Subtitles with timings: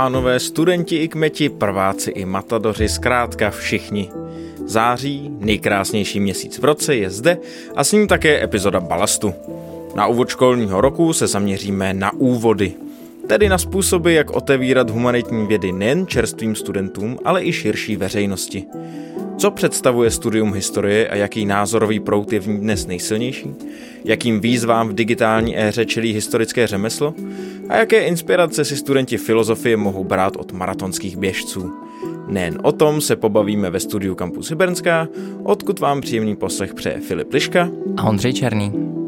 [0.00, 4.10] Pánové, studenti i kmeti, prváci i matadoři, zkrátka všichni.
[4.66, 7.38] Září, nejkrásnější měsíc v roce, je zde
[7.76, 9.34] a s ním také epizoda Balastu.
[9.94, 12.72] Na úvod školního roku se zaměříme na úvody,
[13.26, 18.64] tedy na způsoby, jak otevírat humanitní vědy nejen čerstvým studentům, ale i širší veřejnosti.
[19.40, 23.54] Co představuje studium historie a jaký názorový prout je v ní dnes nejsilnější?
[24.04, 27.14] Jakým výzvám v digitální éře čelí historické řemeslo?
[27.68, 31.72] A jaké inspirace si studenti filozofie mohou brát od maratonských běžců?
[32.28, 35.08] Nejen o tom se pobavíme ve studiu Campus Hybernská,
[35.42, 38.99] odkud vám příjemný poslech přeje Filip Liška a Ondřej Černý.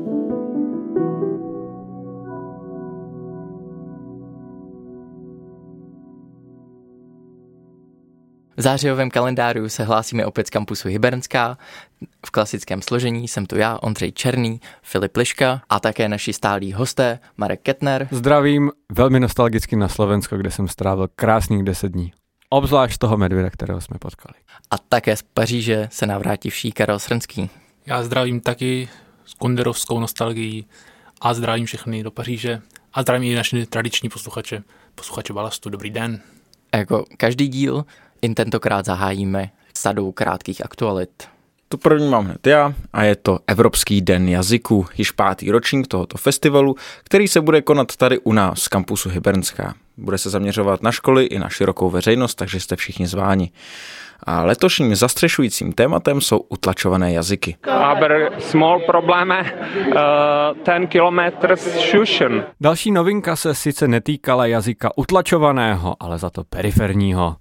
[8.56, 11.58] V zářijovém kalendáři se hlásíme opět z kampusu Hybernská.
[12.26, 17.18] V klasickém složení jsem tu já, Ondřej Černý, Filip Liška a také naši stálí hosté
[17.36, 18.08] Marek Ketner.
[18.10, 22.12] Zdravím, velmi nostalgicky na Slovensko, kde jsem strávil krásných deset dní.
[22.48, 24.34] Obzvlášť toho medvěda, kterého jsme potkali.
[24.70, 26.06] A také z Paříže se
[26.48, 27.50] vší Karel Srnský.
[27.86, 28.88] Já zdravím taky
[29.24, 30.66] s kunderovskou nostalgií
[31.20, 34.62] a zdravím všechny do Paříže a zdravím i naše tradiční posluchače,
[34.94, 35.70] posluchače Balastu.
[35.70, 36.20] Dobrý den.
[36.74, 37.84] Jako každý díl
[38.22, 41.28] i tentokrát zahájíme sadou krátkých aktualit.
[41.68, 46.18] Tu první mám hned já a je to Evropský den jazyku, již pátý ročník tohoto
[46.18, 49.74] festivalu, který se bude konat tady u nás z kampusu Hybernská.
[49.96, 53.50] Bude se zaměřovat na školy i na širokou veřejnost, takže jste všichni zváni.
[54.26, 57.56] A letošním zastřešujícím tématem jsou utlačované jazyky.
[57.70, 59.94] Aber small problém, uh,
[60.62, 62.44] ten kilometr shuschen.
[62.60, 67.36] Další novinka se sice netýkala jazyka utlačovaného, ale za to periferního.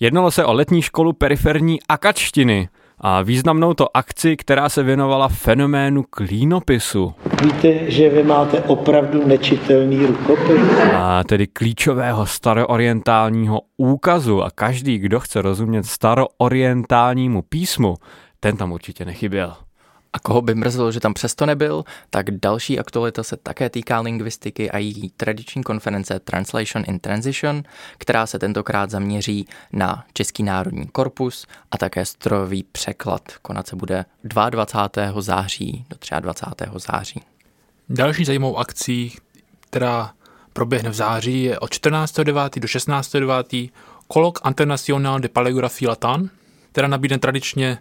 [0.00, 2.68] Jednalo se o letní školu periferní akačtiny
[2.98, 7.14] a významnou to akci, která se věnovala fenoménu klínopisu.
[7.42, 10.60] Víte, že vy máte opravdu nečitelný rukopis?
[10.94, 17.94] A tedy klíčového staroorientálního úkazu a každý, kdo chce rozumět staroorientálnímu písmu,
[18.40, 19.65] ten tam určitě nechyběl.
[20.16, 24.70] A koho by mrzelo, že tam přesto nebyl, tak další aktualita se také týká lingvistiky
[24.70, 27.62] a její tradiční konference Translation in Transition,
[27.98, 33.22] která se tentokrát zaměří na Český národní korpus a také strojový překlad.
[33.42, 35.20] Konat se bude 22.
[35.20, 36.70] září do 23.
[36.76, 37.22] září.
[37.88, 39.16] Další zajímavou akcí,
[39.60, 40.12] která
[40.52, 42.60] proběhne v září, je od 14.9.
[42.60, 43.70] do 16.9.
[44.08, 46.30] Kolok International de Paleographie Latin,
[46.72, 47.78] která nabídne tradičně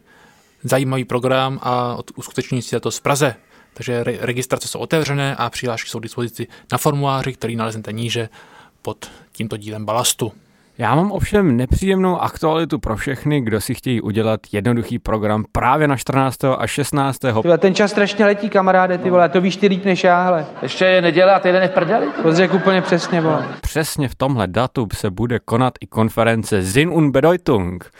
[0.70, 3.36] zajímavý program a uskuteční si to z Praze.
[3.74, 8.30] Takže re- registrace jsou otevřené a přihlášky jsou k dispozici na formuláři, který naleznete níže
[8.82, 10.32] pod tímto dílem balastu.
[10.78, 15.98] Já mám ovšem nepříjemnou aktualitu pro všechny, kdo si chtějí udělat jednoduchý program právě na
[15.98, 16.38] 14.
[16.58, 17.18] a 16.
[17.20, 20.46] Tyhle, ten čas strašně letí, kamaráde, ty vole, to víš ty líp než já, hele.
[20.62, 22.08] Ještě je neděle a týden je v prdeli?
[22.24, 23.48] To řekl úplně přesně, vole.
[23.62, 27.92] Přesně v tomhle datu se bude konat i konference Zin und Bedeutung.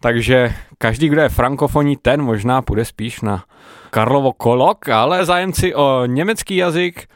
[0.00, 3.44] Takže každý, kdo je frankofoní, ten možná půjde spíš na
[3.90, 7.06] Karlovo kolok, ale zájemci o německý jazyk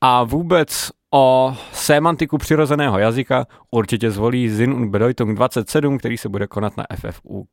[0.00, 6.46] a vůbec o semantiku přirozeného jazyka určitě zvolí Zin und Bedeutung 27, který se bude
[6.46, 7.48] konat na FFUK.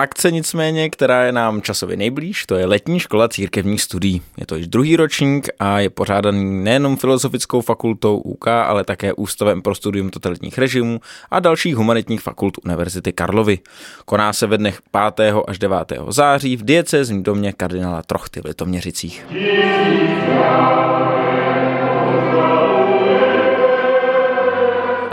[0.00, 4.22] Akce nicméně, která je nám časově nejblíž, to je letní škola církevních studií.
[4.36, 9.62] Je to již druhý ročník a je pořádaný nejenom Filozofickou fakultou UK, ale také Ústavem
[9.62, 11.00] pro studium totalitních režimů
[11.30, 13.58] a dalších humanitních fakult Univerzity Karlovy.
[14.04, 14.80] Koná se ve dnech
[15.16, 15.34] 5.
[15.48, 15.92] až 9.
[16.08, 19.26] září v diecézním domě kardinála Trochty v Litoměřicích.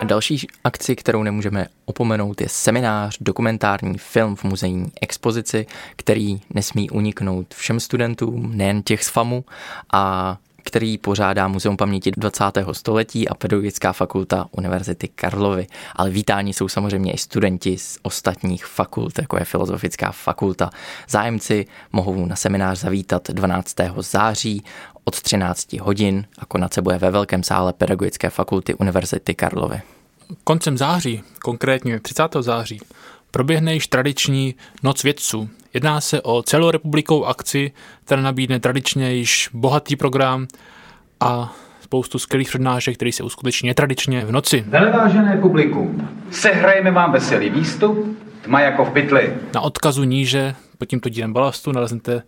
[0.08, 5.66] Další akci, kterou nemůžeme opomenout, je seminář, dokumentární film v muzejní expozici,
[5.96, 9.46] který nesmí uniknout všem studentům, nejen těch z FAMu,
[9.94, 10.38] a
[10.68, 12.44] který pořádá Muzeum paměti 20.
[12.72, 15.68] století a Pedagogická fakulta Univerzity Karlovy.
[15.96, 20.70] Ale vítáni jsou samozřejmě i studenti z ostatních fakult, jako je Filozofická fakulta.
[21.10, 23.76] Zájemci mohou na seminář zavítat 12.
[23.98, 24.64] září
[25.04, 29.82] od 13 hodin a konat se bude ve velkém sále Pedagogické fakulty Univerzity Karlovy.
[30.44, 32.24] Koncem září, konkrétně 30.
[32.40, 32.80] září,
[33.32, 35.50] proběhne již tradiční Noc vědců.
[35.74, 37.72] Jedná se o celorepublikovou akci,
[38.06, 40.48] která nabídne tradičně již bohatý program
[41.20, 44.64] a spoustu skvělých přednášek, který se uskuteční netradičně v noci.
[44.68, 49.34] Velevážené publikum, sehrajeme vám veselý výstup, tma jako v pytli.
[49.54, 52.24] Na odkazu níže pod tímto dílem balastu naleznete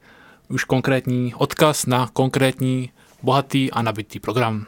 [0.49, 2.89] už konkrétní odkaz na konkrétní
[3.23, 4.65] bohatý a nabitý program.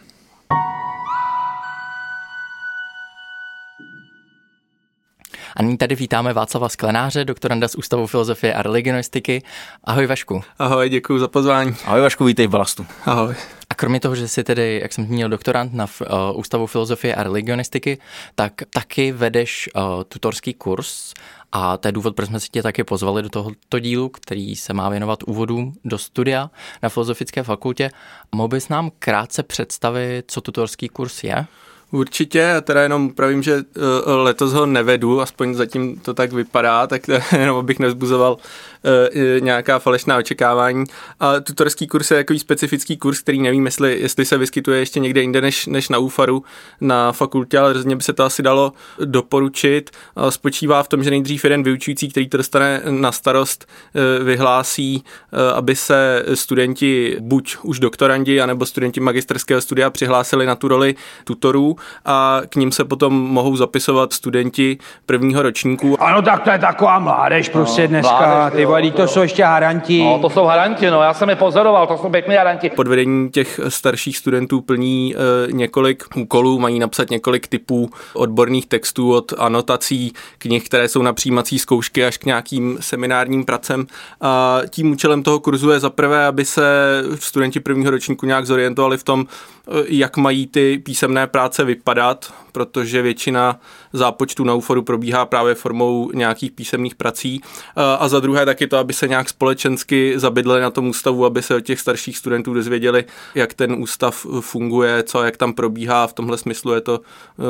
[5.61, 9.43] A nyní tady vítáme Václava Sklenáře, doktoranda z Ústavu filozofie a religionistiky.
[9.83, 10.41] Ahoj Vašku.
[10.59, 11.75] Ahoj, děkuji za pozvání.
[11.85, 12.85] Ahoj Vašku, vítej v Balastu.
[13.05, 13.35] Ahoj.
[13.69, 17.23] A Kromě toho, že jsi tedy, jak jsem zmínil, doktorant na uh, Ústavu filozofie a
[17.23, 17.97] religionistiky,
[18.35, 21.13] tak taky vedeš uh, tutorský kurz
[21.51, 24.73] a to je důvod, proč jsme si tě taky pozvali do tohoto dílu, který se
[24.73, 26.49] má věnovat úvodu do studia
[26.83, 27.91] na Filozofické fakultě.
[28.35, 31.45] Mohl bys nám krátce představit, co tutorský kurz je?
[31.91, 33.63] Určitě, já teda jenom pravím, že uh,
[34.05, 37.01] letos ho nevedu, aspoň zatím to tak vypadá, tak
[37.37, 38.39] jenom abych nevzbuzoval uh,
[39.39, 40.85] nějaká falešná očekávání.
[41.19, 45.21] A tutorský kurz je takový specifický kurz, který nevím, jestli, jestli se vyskytuje ještě někde
[45.21, 46.43] jinde než, než na UFARu
[46.81, 48.73] na fakultě, ale rozhodně by se to asi dalo
[49.05, 49.89] doporučit.
[50.15, 53.67] A spočívá v tom, že nejdřív jeden vyučující, který to dostane na starost,
[54.19, 55.03] uh, vyhlásí,
[55.53, 61.75] aby se studenti, buď už doktorandi, anebo studenti magisterského studia přihlásili na tu roli tutorů
[62.05, 66.03] a k ním se potom mohou zapisovat studenti prvního ročníku.
[66.03, 69.43] Ano, tak to je taková mládež prostě no, dneska, mládež, ty vole, to jsou ještě
[69.43, 70.03] haranti.
[70.03, 72.69] No, to jsou haranti, no, já jsem je pozoroval, to jsou pěkný haranti.
[72.69, 79.13] Pod vedením těch starších studentů plní e, několik úkolů, mají napsat několik typů odborných textů
[79.13, 83.87] od anotací knih, které jsou na přijímací zkoušky až k nějakým seminárním pracem.
[84.21, 86.63] A tím účelem toho kurzu je zaprvé, aby se
[87.15, 89.25] studenti prvního ročníku nějak zorientovali v tom,
[89.87, 93.59] jak mají ty písemné práce vypadat, protože většina
[93.93, 97.41] zápočtů na UFORu probíhá právě formou nějakých písemných prací.
[97.99, 101.55] A za druhé taky to, aby se nějak společensky zabydleli na tom ústavu, aby se
[101.55, 103.05] od těch starších studentů dozvěděli,
[103.35, 106.07] jak ten ústav funguje, co jak tam probíhá.
[106.07, 106.99] V tomhle smyslu je to,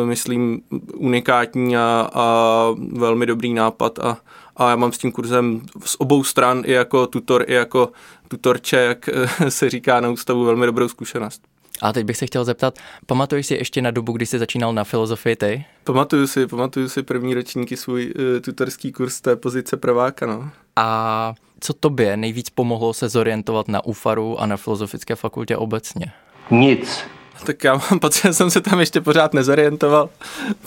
[0.06, 0.62] myslím,
[0.96, 4.18] unikátní a, a velmi dobrý nápad a,
[4.58, 7.90] a já mám s tím kurzem z obou stran i jako tutor, i jako
[8.28, 9.10] tutorče, jak
[9.50, 11.42] se říká na ústavu, velmi dobrou zkušenost.
[11.82, 14.84] A teď bych se chtěl zeptat, pamatuješ si ještě na dobu, kdy jsi začínal na
[14.84, 15.66] filozofii ty?
[15.84, 20.50] Pamatuju si, pamatuju si první ročníky svůj uh, tutorský kurz z té pozice prváka, no.
[20.76, 26.06] A co tobě nejvíc pomohlo se zorientovat na UFARu a na filozofické fakultě obecně?
[26.52, 27.04] Nic.
[27.46, 30.10] Tak já mám pocit, že jsem se tam ještě pořád nezorientoval.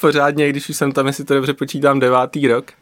[0.01, 2.73] Pořádně, když už jsem tam, jestli to dobře počítám, devátý rok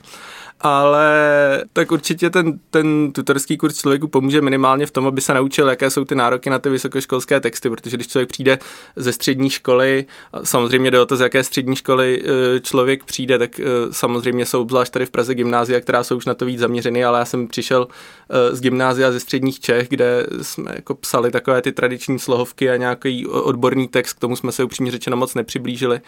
[0.62, 5.68] ale tak určitě ten, ten tutorský kurz člověku pomůže minimálně v tom, aby se naučil,
[5.68, 8.58] jaké jsou ty nároky na ty vysokoškolské texty, protože když člověk přijde
[8.96, 10.04] ze střední školy,
[10.44, 12.22] samozřejmě jde o to, z jaké střední školy
[12.56, 16.26] e, člověk přijde, tak e, samozřejmě jsou obzvlášť tady v Praze gymnázia, která jsou už
[16.26, 17.88] na to víc zaměřeny, ale já jsem přišel
[18.30, 22.76] e, z gymnázia ze středních Čech, kde jsme jako psali takové ty tradiční slohovky a
[22.76, 26.00] nějaký odborný text, k tomu jsme se upřímně řečeno moc nepřiblížili.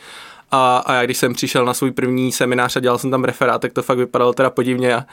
[0.51, 3.61] A, a já když jsem přišel na svůj první seminář a dělal jsem tam referát,
[3.61, 5.05] tak to fakt vypadalo teda podivně a,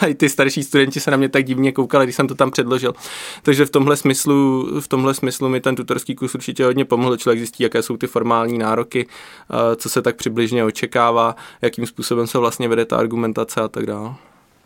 [0.00, 2.50] a i ty starší studenti se na mě tak divně koukali, když jsem to tam
[2.50, 2.92] předložil.
[3.42, 7.16] Takže v tomhle smyslu, v tomhle smyslu mi ten tutorský kurz určitě hodně pomohl.
[7.16, 9.06] Člověk zjistí, jaké jsou ty formální nároky,
[9.76, 14.14] co se tak přibližně očekává, jakým způsobem se vlastně vede ta argumentace a tak dále.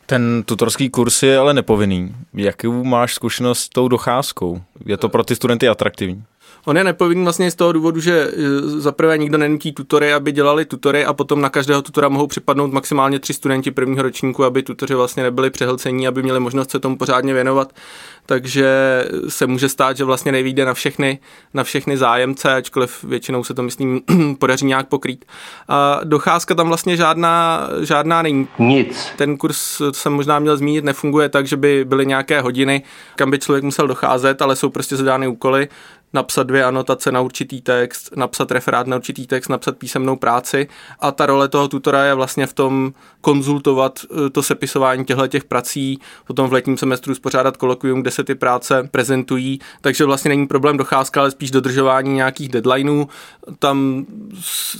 [0.06, 2.14] Ten tutorský kurz je ale nepovinný.
[2.35, 4.61] Jakou máš zkušenost s tou docházkou?
[4.87, 6.25] Je to pro ty studenty atraktivní?
[6.64, 10.32] On je nepovinný vlastně z toho důvodu, že e, za prvé nikdo nenutí tutory, aby
[10.32, 14.62] dělali tutory a potom na každého tutora mohou připadnout maximálně tři studenti prvního ročníku, aby
[14.62, 17.73] tutoři vlastně nebyli přehlcení, aby měli možnost se tomu pořádně věnovat.
[18.26, 18.68] Takže
[19.28, 21.18] se může stát, že vlastně nevíde na všechny,
[21.54, 24.00] na všechny zájemce, ačkoliv většinou se to, myslím,
[24.38, 25.25] podaří nějak pokrýt.
[25.68, 28.49] A docházka tam vlastně žádná, žádná není.
[28.59, 29.06] Nic.
[29.16, 32.83] Ten kurz jsem možná měl zmínit, nefunguje tak, že by byly nějaké hodiny,
[33.16, 35.68] kam by člověk musel docházet, ale jsou prostě zadány úkoly
[36.14, 40.68] napsat dvě anotace na určitý text, napsat referát na určitý text, napsat písemnou práci.
[41.00, 45.44] A ta role toho tutora je vlastně v tom konzultovat eh, to sepisování těchto těch
[45.44, 50.47] prací, potom v letním semestru spořádat kolokvium, kde se ty práce prezentují, takže vlastně není
[50.47, 53.09] problém docházka, ale spíš dodržování nějakých deadlineů.
[53.59, 54.06] Tam,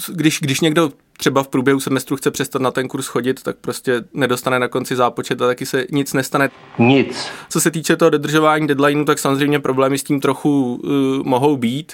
[0.09, 4.05] když, když někdo třeba v průběhu semestru chce přestat na ten kurz chodit, tak prostě
[4.15, 6.51] nedostane na konci zápočet a taky se nic nestane.
[6.79, 7.29] Nic.
[7.49, 10.91] Co se týče toho dodržování deadlineu, tak samozřejmě problémy s tím trochu uh,
[11.25, 11.93] mohou být.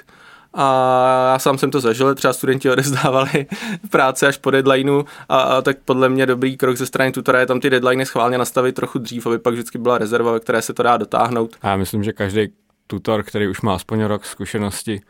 [0.54, 3.46] A já sám jsem to zažil, třeba studenti odezdávali
[3.90, 7.46] práce až po deadlineu a, a tak podle mě dobrý krok ze strany tutora je
[7.46, 10.74] tam ty deadliny schválně nastavit trochu dřív, aby pak vždycky byla rezerva, ve které se
[10.74, 11.56] to dá dotáhnout.
[11.62, 12.48] A já myslím, že každý
[12.86, 15.00] tutor, který už má aspoň rok zkušenosti,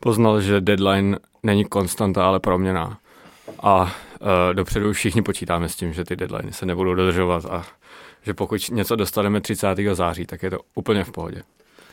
[0.00, 2.98] poznal, že deadline není konstanta, ale proměná
[3.62, 7.64] a uh, dopředu všichni počítáme s tím, že ty deadliny se nebudou dodržovat a
[8.22, 9.68] že pokud něco dostaneme 30.
[9.92, 11.42] září, tak je to úplně v pohodě.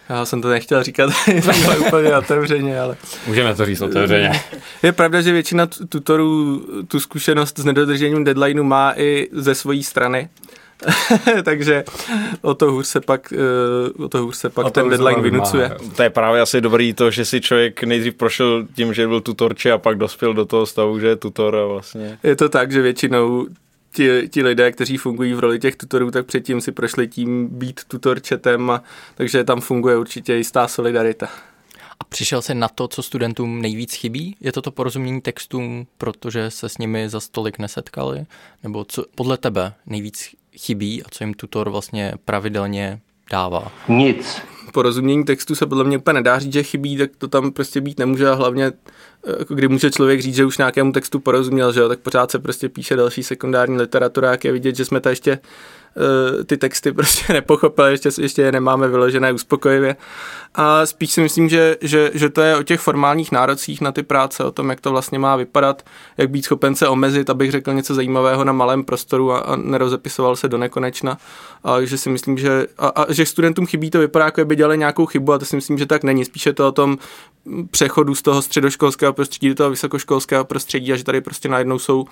[0.10, 1.10] Já jsem to nechtěl říkat
[1.88, 2.98] úplně otevřeně, ale...
[3.28, 4.32] Můžeme to říct otevřeně.
[4.84, 10.30] Je pravda, že většina tutorů tu zkušenost s nedodržením deadlineu má i ze své strany.
[11.44, 11.84] takže
[12.42, 15.78] o to hůř se pak, eh, o to hůř se pak ten deadline vynucuje.
[15.96, 19.72] To je právě asi dobrý to, že si člověk nejdřív prošel tím, že byl tutorče
[19.72, 22.20] a pak dospěl do toho stavu, že je tutor a vlastně.
[22.24, 23.48] Je to tak, že většinou
[23.96, 27.82] ti, ti lidé, kteří fungují v roli těch tutorů, tak předtím si prošli tím být
[27.88, 28.84] tutorčetem, a,
[29.16, 31.30] takže tam funguje určitě jistá solidarita.
[32.00, 34.36] A přišel se na to, co studentům nejvíc chybí?
[34.42, 38.26] Je to to porozumění textům, protože se s nimi za stolik nesetkali?
[38.64, 43.00] Nebo co podle tebe nejvíc chybí a co jim tutor vlastně pravidelně
[43.32, 43.72] dává?
[43.88, 44.42] Nic.
[44.74, 48.00] Porozumění textu se podle mě úplně nedá říct, že chybí, tak to tam prostě být
[48.00, 48.72] nemůže a hlavně
[49.40, 52.40] jako kdy může člověk říct, že už nějakému textu porozuměl, že jo, tak pořád se
[52.40, 55.85] prostě píše další sekundární literatura, jak je vidět, že jsme to ještě Eh,
[56.46, 59.96] ty texty prostě nepochopili, ještě, ještě je nemáme vyložené uspokojivě.
[60.56, 64.04] A spíš si myslím, že, že, že to je o těch formálních nárocích na ty
[64.04, 65.84] práce, o tom, jak to vlastně má vypadat,
[66.18, 70.36] jak být schopen se omezit, abych řekl něco zajímavého na malém prostoru a, a nerozepisoval
[70.36, 71.18] se do nekonečna.
[71.64, 74.78] A že si myslím, že, a, a, že studentům chybí to vypadá, jako by dělali
[74.78, 76.26] nějakou chybu a to si myslím, že tak není.
[76.26, 76.98] Spíše to o tom
[77.72, 82.06] přechodu z toho středoškolského prostředí do toho vysokoškolského prostředí a že tady prostě najednou jsou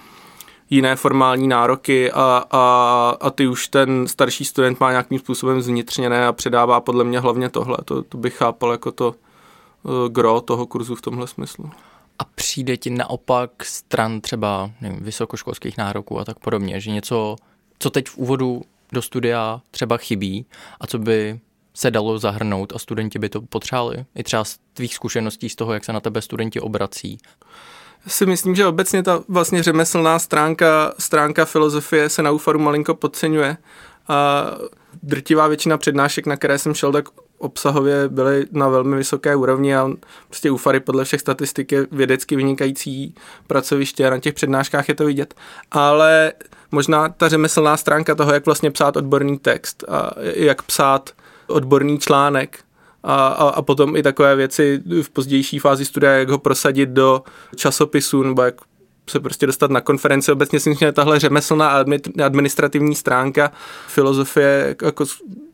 [0.70, 6.28] jiné formální nároky a, a, a ty už ten starší student má nějakým způsobem zvnitřněné
[6.28, 7.78] a předává podle mě hlavně tohle.
[7.86, 9.08] To, to bych chápal jako to
[9.84, 11.72] uh, gro toho kurzu v tomhle smyslu.
[12.20, 17.36] A přijde ti naopak stran třeba nevím, vysokoškolských nároků a tak podobně, že něco,
[17.80, 20.46] co teď v úvodu do studia třeba chybí
[20.80, 21.40] a co by
[21.74, 24.06] se dalo zahrnout a studenti by to potřebovali?
[24.16, 27.18] I třeba z tvých zkušeností z toho, jak se na tebe studenti obrací
[28.08, 33.58] si myslím, že obecně ta vlastně řemeslná stránka, stránka filozofie se na UFARu malinko podceňuje.
[34.08, 34.46] A
[35.04, 37.06] drtivá většina přednášek, na které jsem šel, tak
[37.38, 39.90] obsahově byly na velmi vysoké úrovni a
[40.28, 43.16] prostě UFARy podle všech statistik je vědecky vynikající
[43.48, 45.34] pracoviště a na těch přednáškách je to vidět.
[45.72, 46.34] Ale
[46.72, 51.10] možná ta řemeslná stránka toho, jak vlastně psát odborný text a jak psát
[51.48, 52.60] odborný článek,
[53.04, 57.24] a, a, a potom i takové věci v pozdější fázi studia, jak ho prosadit do
[57.56, 58.56] časopisu nebo jak
[59.10, 60.32] se prostě dostat na konferenci.
[60.32, 61.84] Obecně si myslím, že tahle řemeslná
[62.24, 63.52] administrativní stránka
[63.88, 65.06] filozofie jako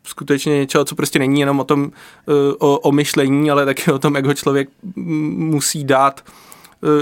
[0.03, 1.91] skutečně něčeho, co prostě není jenom o tom,
[2.27, 6.23] eh, o, o myšlení, ale taky o tom, jak ho člověk musí dát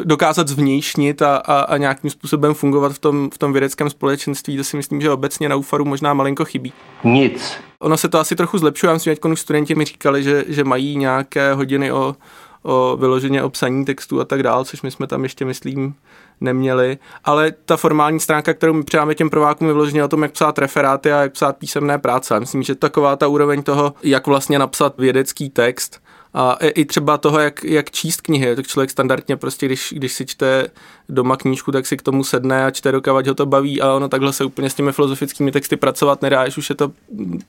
[0.03, 4.63] dokázat zvnějšnit a, a, a nějakým způsobem fungovat v tom, v tom vědeckém společenství, to
[4.63, 6.73] si myslím, že obecně na UFARu možná malinko chybí.
[7.03, 7.53] Nic.
[7.79, 10.97] Ono se to asi trochu zlepšuje, já myslím, že studenti mi říkali, že, že mají
[10.97, 12.15] nějaké hodiny o,
[12.63, 15.95] o vyloženě o psaní textu a tak dál, což my jsme tam ještě, myslím,
[16.41, 16.97] neměli.
[17.23, 20.59] Ale ta formální stránka, kterou my přidáme těm provákům, je vyloženě o tom, jak psát
[20.59, 22.33] referáty a jak psát písemné práce.
[22.33, 26.01] Já myslím, že taková ta úroveň toho, jak vlastně napsat vědecký text,
[26.37, 30.25] a i třeba toho, jak, jak číst knihy, tak člověk standardně prostě, když, když si
[30.25, 30.67] čte
[31.09, 34.09] doma knížku, tak si k tomu sedne a čte dokavať ho to baví a ono
[34.09, 36.91] takhle se úplně s těmi filozofickými texty pracovat nedá, když už je to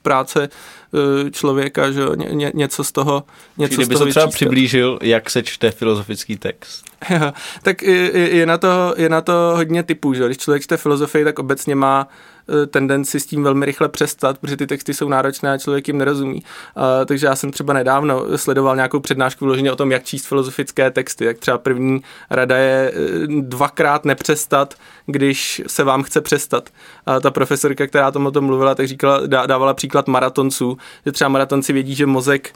[0.01, 0.49] práce
[1.27, 3.23] e, člověka, že ně, ně, něco z toho
[3.57, 6.85] něco Kdyby z toho se třeba přiblížil, jak se čte filozofický text.
[7.63, 11.23] tak je, je, na to, je na to hodně typů, že když člověk čte filozofii,
[11.23, 15.51] tak obecně má Eh, tendenci s tím velmi rychle přestat, protože ty texty jsou náročné
[15.51, 16.35] a člověk jim nerozumí.
[16.77, 20.91] Uh, takže já jsem třeba nedávno sledoval nějakou přednášku vloženě o tom, jak číst filozofické
[20.91, 21.25] texty.
[21.25, 24.73] Jak třeba první rada je eh, dvakrát nepřestat,
[25.05, 26.69] když se vám chce přestat.
[27.05, 31.29] A ta profesorka, která tomu o tom mluvila, tak říkala, dávala příklad maratonců, že třeba
[31.29, 32.53] maratonci vědí, že mozek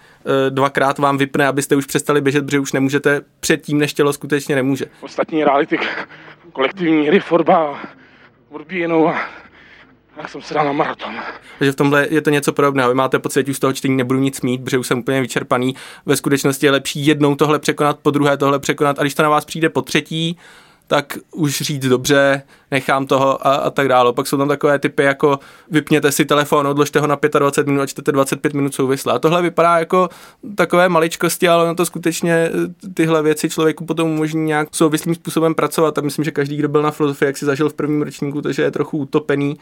[0.50, 4.85] dvakrát vám vypne, abyste už přestali běžet, protože už nemůžete předtím, než tělo skutečně nemůže.
[5.01, 5.77] Ostatní reality
[6.53, 7.79] kolektivní hry, forba,
[8.50, 9.15] odbíjenou a
[10.17, 11.15] já jsem se dal na maraton.
[11.60, 12.89] Takže v tomhle je to něco podobného.
[12.89, 15.22] Vy máte pocit, že už z toho čtení nebudu nic mít, protože už jsem úplně
[15.22, 15.75] vyčerpaný.
[16.05, 19.29] Ve skutečnosti je lepší jednou tohle překonat, po druhé tohle překonat a když to na
[19.29, 20.38] vás přijde po třetí,
[20.88, 22.41] tak už říct dobře,
[22.72, 24.13] nechám toho a, a tak dále.
[24.13, 25.39] Pak jsou tam takové typy jako
[25.72, 29.13] vypněte si telefon, odložte ho na 25 minut a čtete 25 minut souvisle.
[29.13, 30.10] A tohle vypadá jako
[30.55, 32.50] takové maličkosti, ale na to skutečně eh,
[32.93, 35.98] tyhle věci člověku potom umožní nějak souvislým způsobem pracovat.
[35.98, 38.62] A myslím, že každý, kdo byl na filozofii, jak si zažil v prvním ročníku, takže
[38.62, 39.58] je trochu utopený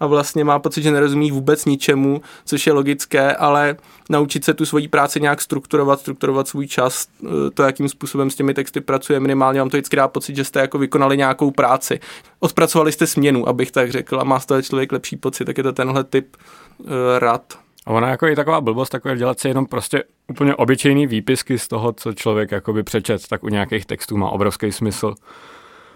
[0.00, 3.76] a vlastně má pocit, že nerozumí vůbec ničemu, což je logické, ale
[4.10, 8.34] naučit se tu svoji práci nějak strukturovat, strukturovat svůj čas, eh, to, jakým způsobem s
[8.34, 12.00] těmi texty pracuje, minimálně vám to vždycky dá pocit, že jste jako vykonali nějakou práci.
[12.40, 15.62] Odpracovali jste směnu, abych tak řekl, a má z toho člověk lepší pocit, tak je
[15.62, 16.36] to tenhle typ
[16.78, 16.86] uh,
[17.18, 17.58] rad.
[17.86, 21.68] A ona jako i taková blbost, takové dělat si jenom prostě úplně obyčejný výpisky z
[21.68, 25.14] toho, co člověk jakoby přečet, tak u nějakých textů má obrovský smysl.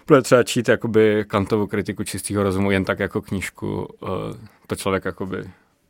[0.09, 4.09] Protože třeba čít jakoby Kantovou kritiku čistého rozumu jen tak jako knížku, uh,
[4.67, 5.43] to člověk jakoby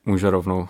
[0.06, 0.68] může rovnou uh,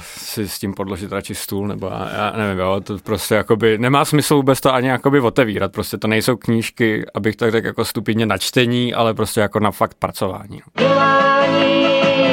[0.00, 4.04] si s tím podložit radši stůl, nebo já, já nevím, jo, to prostě jakoby nemá
[4.04, 8.26] smysl vůbec to ani jakoby otevírat, prostě to nejsou knížky, abych tak řekl jako stupidně
[8.26, 10.62] na čtení, ale prostě jako na fakt pracování.
[10.66, 10.88] No.
[10.88, 11.86] Dělání,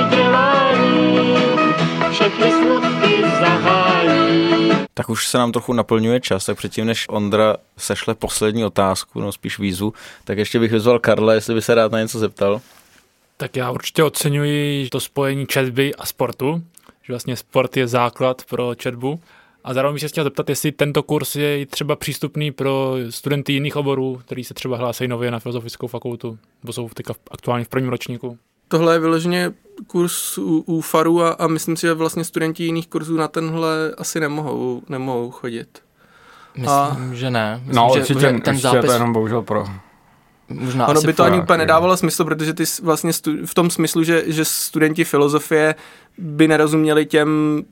[0.10, 1.36] dělání,
[2.12, 4.57] všechny smutky zahání.
[4.98, 9.32] Tak už se nám trochu naplňuje čas, tak předtím, než Ondra sešle poslední otázku, no
[9.32, 12.62] spíš výzvu, tak ještě bych vyzval Karla, jestli by se rád na něco zeptal.
[13.38, 16.64] Tak já určitě oceňuji to spojení četby a sportu,
[17.04, 19.20] že vlastně sport je základ pro četbu
[19.64, 23.76] A zároveň bych se chtěl zeptat, jestli tento kurz je třeba přístupný pro studenty jiných
[23.76, 27.90] oborů, kteří se třeba hlásí nově na filozofickou fakultu, nebo jsou teďka aktuálně v prvním
[27.90, 28.38] ročníku.
[28.68, 29.52] Tohle je vyloženě
[29.88, 33.94] kurz u, u FARu a, a myslím si, že vlastně studenti jiných kurzů na tenhle
[33.98, 35.80] asi nemohou, nemohou chodit.
[36.56, 36.98] Myslím, a...
[37.14, 37.62] že ne.
[37.66, 38.86] Myslím, no že, určitě, že ten určitě zápis...
[38.86, 39.66] to jenom bohužel pro
[40.50, 44.04] Možná ono by to ani úplně nedávalo smysl, protože ty vlastně stu, v tom smyslu,
[44.04, 45.76] že, že studenti filozofie
[46.18, 47.64] by nerozuměli těm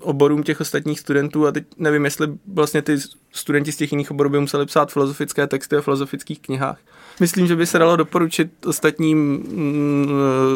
[0.00, 2.96] oborům těch ostatních studentů a teď nevím, jestli vlastně ty
[3.32, 6.78] studenti z těch jiných oborů by museli psát filozofické texty o filozofických knihách.
[7.20, 10.08] Myslím, že by se dalo doporučit ostatním mm,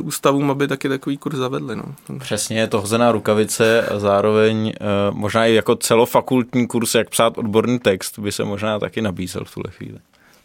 [0.02, 1.76] ústavům, aby taky takový kurz zavedli.
[1.76, 1.84] No.
[2.18, 7.38] Přesně, je to hozená rukavice a zároveň uh, možná i jako celofakultní kurz, jak psát
[7.38, 9.98] odborný text, by se možná taky nabízel v tuhle chvíli.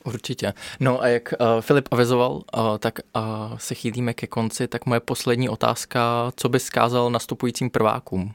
[0.10, 0.54] Určitě.
[0.80, 3.24] No a jak uh, Filip avizoval, uh, tak uh,
[3.58, 8.34] se chýlíme ke konci, tak moje poslední otázka, co by skázal nastupujícím prvákům?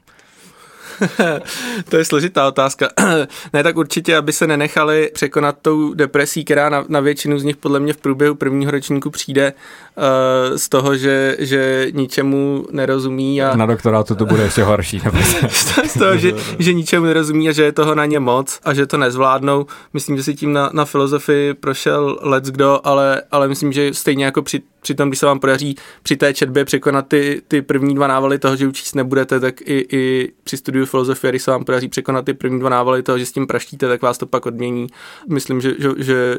[1.89, 2.89] to je složitá otázka.
[3.53, 7.57] ne, tak určitě, aby se nenechali překonat tou depresí, která na, na většinu z nich
[7.57, 9.53] podle mě v průběhu prvního ročníku přijde
[9.97, 13.41] uh, z toho, že, že ničemu nerozumí.
[13.41, 15.01] A, na doktorátu to bude ještě horší.
[15.87, 18.85] z toho, že, že ničemu nerozumí a že je toho na ně moc a že
[18.85, 19.65] to nezvládnou.
[19.93, 24.25] Myslím, že si tím na, na filozofii prošel let's kdo, ale, ale myslím, že stejně
[24.25, 28.07] jako při přitom, když se vám podaří při té četbě překonat ty, ty první dva
[28.07, 31.87] návaly toho, že učíc nebudete, tak i, i při studiu filozofie, když se vám podaří
[31.87, 34.87] překonat ty první dva návaly toho, že s tím praštíte, tak vás to pak odmění.
[35.29, 36.37] Myslím, že, že, že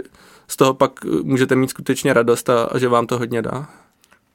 [0.48, 3.68] z toho pak můžete mít skutečně radost a, a že vám to hodně dá.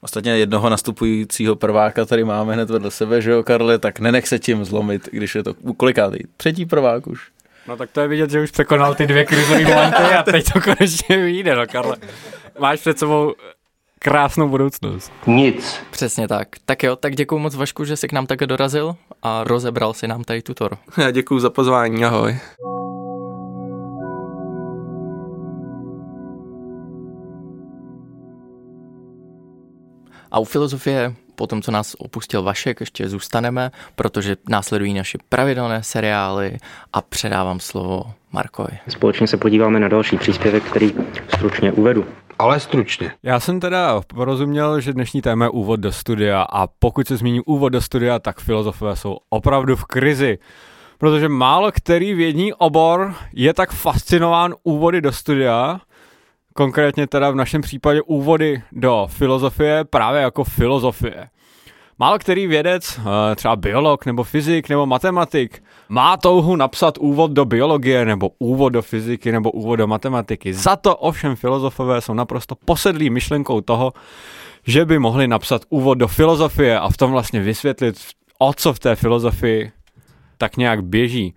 [0.00, 4.38] Ostatně jednoho nastupujícího prváka tady máme hned vedle sebe, že jo, Karle, tak nenech se
[4.38, 6.18] tím zlomit, když je to kolikátý?
[6.36, 7.30] Třetí prvák už.
[7.68, 10.60] No tak to je vidět, že už překonal ty dvě krizové momenty a teď to
[10.60, 11.96] konečně vyjde, no Karle.
[12.58, 13.34] Máš před sebou
[14.02, 15.12] krásnou budoucnost.
[15.26, 15.80] Nic.
[15.90, 16.48] Přesně tak.
[16.64, 20.08] Tak jo, tak děkuji moc Vašku, že jsi k nám také dorazil a rozebral si
[20.08, 20.76] nám tady tutor.
[20.98, 22.36] Já děkuji za pozvání, ahoj.
[30.30, 35.82] A u filozofie, po tom, co nás opustil Vašek, ještě zůstaneme, protože následují naše pravidelné
[35.82, 36.56] seriály
[36.92, 38.78] a předávám slovo Markovi.
[38.88, 40.94] Společně se podíváme na další příspěvek, který
[41.36, 42.04] stručně uvedu
[42.38, 43.12] ale stručně.
[43.22, 47.40] Já jsem teda porozuměl, že dnešní téma je úvod do studia a pokud se zmíní
[47.40, 50.38] úvod do studia, tak filozofové jsou opravdu v krizi.
[50.98, 55.80] Protože málo který vědní obor je tak fascinován úvody do studia,
[56.54, 61.28] konkrétně teda v našem případě úvody do filozofie právě jako filozofie.
[61.98, 65.62] Málo který vědec, eh, třeba biolog nebo fyzik nebo matematik,
[65.92, 70.54] má touhu napsat úvod do biologie nebo úvod do fyziky nebo úvod do matematiky.
[70.54, 73.92] Za to ovšem filozofové jsou naprosto posedlí myšlenkou toho,
[74.66, 78.00] že by mohli napsat úvod do filozofie a v tom vlastně vysvětlit,
[78.38, 79.72] o co v té filozofii
[80.38, 81.34] tak nějak běží.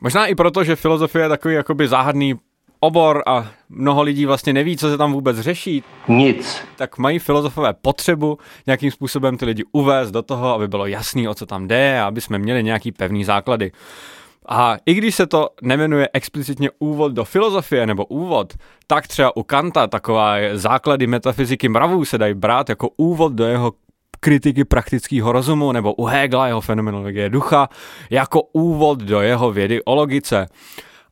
[0.00, 2.34] Možná i proto, že filozofie je takový jakoby záhadný
[2.84, 5.84] obor a mnoho lidí vlastně neví, co se tam vůbec řeší.
[6.08, 6.62] Nic.
[6.76, 11.34] Tak mají filozofové potřebu nějakým způsobem ty lidi uvést do toho, aby bylo jasný, o
[11.34, 13.72] co tam jde a aby jsme měli nějaký pevný základy.
[14.48, 18.54] A i když se to nemenuje explicitně úvod do filozofie nebo úvod,
[18.86, 23.72] tak třeba u Kanta taková základy metafyziky mravů se dají brát jako úvod do jeho
[24.20, 27.68] kritiky praktického rozumu nebo u Hegela jeho fenomenologie ducha
[28.10, 30.46] jako úvod do jeho vědy o logice.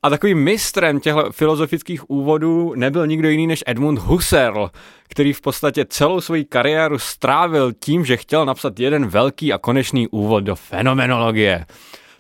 [0.03, 4.71] A takovým mistrem těchto filozofických úvodů nebyl nikdo jiný než Edmund Husserl,
[5.09, 10.09] který v podstatě celou svoji kariéru strávil tím, že chtěl napsat jeden velký a konečný
[10.09, 11.67] úvod do fenomenologie.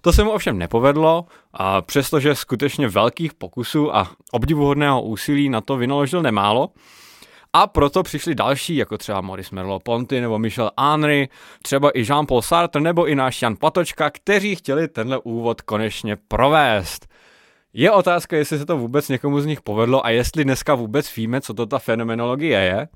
[0.00, 5.76] To se mu ovšem nepovedlo, a přestože skutečně velkých pokusů a obdivuhodného úsilí na to
[5.76, 6.68] vynaložil nemálo,
[7.52, 11.28] a proto přišli další, jako třeba Maurice Merleau-Ponty nebo Michel Henry,
[11.62, 17.09] třeba i Jean-Paul Sartre nebo i náš Jan Patočka, kteří chtěli tenhle úvod konečně provést.
[17.74, 21.40] Je otázka, jestli se to vůbec někomu z nich povedlo a jestli dneska vůbec víme,
[21.40, 22.88] co to ta fenomenologie je.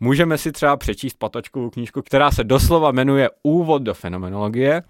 [0.00, 4.82] Můžeme si třeba přečíst patočkovou knížku, která se doslova jmenuje Úvod do fenomenologie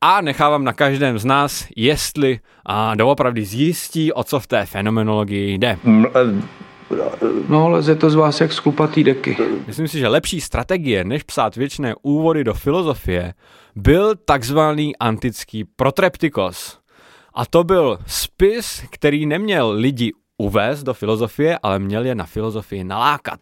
[0.00, 5.58] a nechávám na každém z nás, jestli a doopravdy zjistí, o co v té fenomenologii
[5.58, 5.78] jde.
[7.48, 9.36] No, leze to z vás jak z klupatý deky.
[9.66, 13.34] Myslím si, že lepší strategie, než psát věčné úvody do filozofie,
[13.76, 16.83] byl takzvaný antický protreptikos.
[17.34, 22.84] A to byl spis, který neměl lidi uvést do filozofie, ale měl je na filozofii
[22.84, 23.40] nalákat.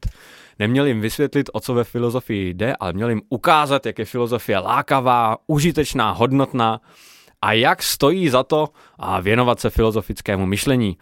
[0.58, 4.58] Neměl jim vysvětlit, o co ve filozofii jde, ale měl jim ukázat, jak je filozofie
[4.58, 6.80] lákavá, užitečná, hodnotná
[7.42, 8.68] a jak stojí za to
[9.20, 10.96] věnovat se filozofickému myšlení.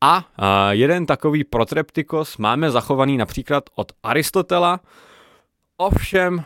[0.00, 0.24] A,
[0.70, 4.80] jeden takový protreptikos máme zachovaný například od Aristotela,
[5.76, 6.44] ovšem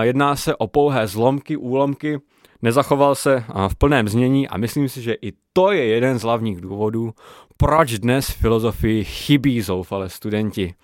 [0.00, 2.20] jedná se o pouhé zlomky, úlomky,
[2.64, 6.60] nezachoval se v plném znění a myslím si, že i to je jeden z hlavních
[6.60, 7.14] důvodů,
[7.56, 10.74] proč dnes filozofii chybí zoufale studenti.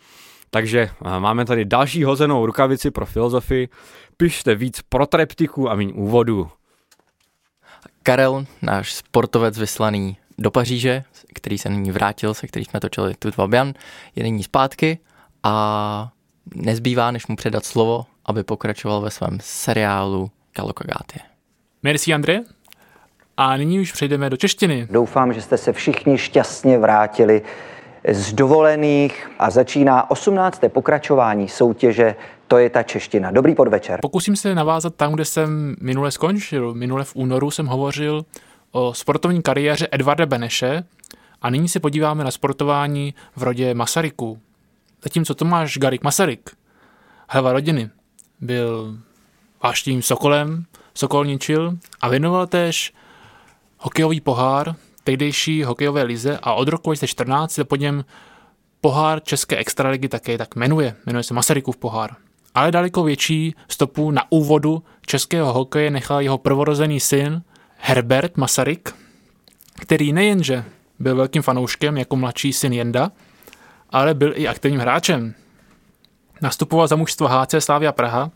[0.50, 3.68] Takže máme tady další hozenou rukavici pro filozofii.
[4.16, 6.50] Pište víc pro treptiku a méně úvodu.
[8.02, 13.30] Karel, náš sportovec vyslaný do Paříže, který se nyní vrátil, se který jsme točili tu
[13.36, 13.72] Vabian,
[14.16, 14.98] je nyní zpátky
[15.42, 16.12] a
[16.54, 21.20] nezbývá, než mu předat slovo, aby pokračoval ve svém seriálu Kalokagáty.
[21.82, 22.40] Merci, André.
[23.36, 24.86] A nyní už přejdeme do češtiny.
[24.90, 27.42] Doufám, že jste se všichni šťastně vrátili
[28.08, 30.60] z dovolených a začíná 18.
[30.68, 32.14] pokračování soutěže
[32.48, 33.30] to je ta čeština.
[33.30, 33.98] Dobrý podvečer.
[34.02, 36.74] Pokusím se navázat tam, kde jsem minule skončil.
[36.74, 38.24] Minule v únoru jsem hovořil
[38.72, 40.84] o sportovní kariéře Edvarda Beneše
[41.42, 44.38] a nyní se podíváme na sportování v rodě Masaryků.
[45.02, 46.50] Zatímco Tomáš Garik Masaryk,
[47.28, 47.90] hlava rodiny,
[48.40, 48.98] byl
[49.62, 50.64] vášným sokolem,
[51.00, 52.92] sokolničil a věnoval též
[53.78, 58.04] hokejový pohár tehdejší hokejové lize a od roku 2014 se po něm
[58.80, 60.96] pohár České extraligy také tak jmenuje.
[61.06, 62.10] Jmenuje se Masarykův pohár.
[62.54, 67.42] Ale daleko větší stopu na úvodu českého hokeje nechal jeho prvorozený syn
[67.76, 68.94] Herbert Masaryk,
[69.80, 70.64] který nejenže
[70.98, 73.10] byl velkým fanouškem jako mladší syn Jenda,
[73.90, 75.34] ale byl i aktivním hráčem.
[76.42, 78.30] Nastupoval za mužstvo HC Slavia Praha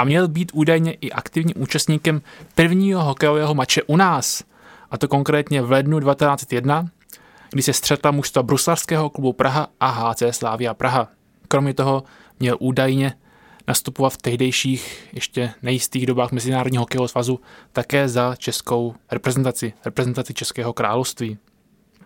[0.00, 2.22] a měl být údajně i aktivním účastníkem
[2.54, 4.44] prvního hokejového mače u nás,
[4.90, 6.86] a to konkrétně v lednu 1901,
[7.50, 11.08] kdy se střetla mužstva bruslarského klubu Praha a HC Slavia Praha.
[11.48, 12.02] Kromě toho
[12.40, 13.14] měl údajně
[13.68, 17.40] nastupovat v tehdejších ještě nejistých dobách Mezinárodního hokejového svazu
[17.72, 21.38] také za českou reprezentaci, reprezentaci Českého království.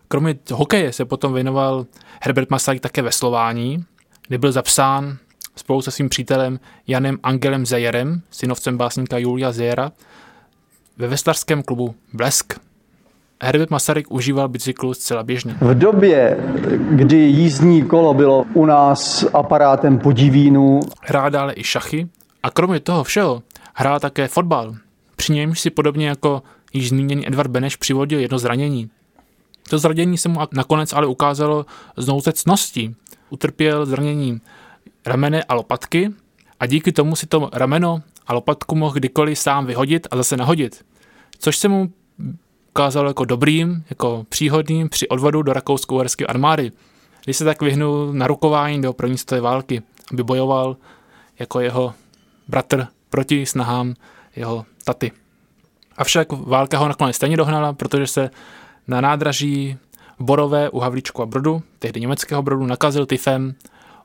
[0.08, 1.86] Kromě hokeje se potom věnoval
[2.22, 3.84] Herbert Masaryk také veslování,
[4.28, 5.18] kde byl zapsán
[5.56, 9.92] spolu se svým přítelem Janem Angelem Zejerem, synovcem básníka Julia Zejera,
[10.96, 12.54] ve veslarském klubu Blesk.
[13.42, 15.56] Herbert Masaryk užíval bicyklu zcela běžně.
[15.60, 16.36] V době,
[16.90, 20.80] kdy jízdní kolo bylo u nás aparátem podivínu.
[21.00, 22.08] Hrál dále i šachy
[22.42, 23.42] a kromě toho všeho
[23.74, 24.74] hrál také fotbal.
[25.16, 28.90] Při němž si podobně jako již zmíněný Edvard Beneš přivodil jedno zranění.
[29.68, 32.96] To zranění se mu nakonec ale ukázalo z nouzecností.
[33.30, 34.40] Utrpěl zranění
[35.06, 36.10] ramene a lopatky
[36.60, 40.84] a díky tomu si to rameno a lopatku mohl kdykoliv sám vyhodit a zase nahodit.
[41.38, 41.92] Což se mu
[42.70, 46.72] ukázalo jako dobrým, jako příhodným při odvodu do rakousko-uherské armády,
[47.24, 50.76] kdy se tak vyhnul na rukování do první světové války, aby bojoval
[51.38, 51.94] jako jeho
[52.48, 53.94] bratr proti snahám
[54.36, 55.12] jeho taty.
[55.96, 58.30] Avšak válka ho nakonec stejně dohnala, protože se
[58.88, 59.76] na nádraží
[60.18, 63.54] Borové u Havlíčku a Brodu, tehdy německého Brodu, nakazil tyfem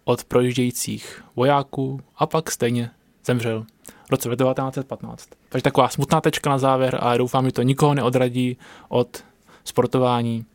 [0.10, 2.90] od projíždějících vojáků a pak stejně
[3.26, 3.66] zemřel
[4.08, 5.30] v roce 1915.
[5.50, 9.24] Takže taková smutná tečka na závěr a doufám, že to nikoho neodradí od
[9.64, 10.46] sportování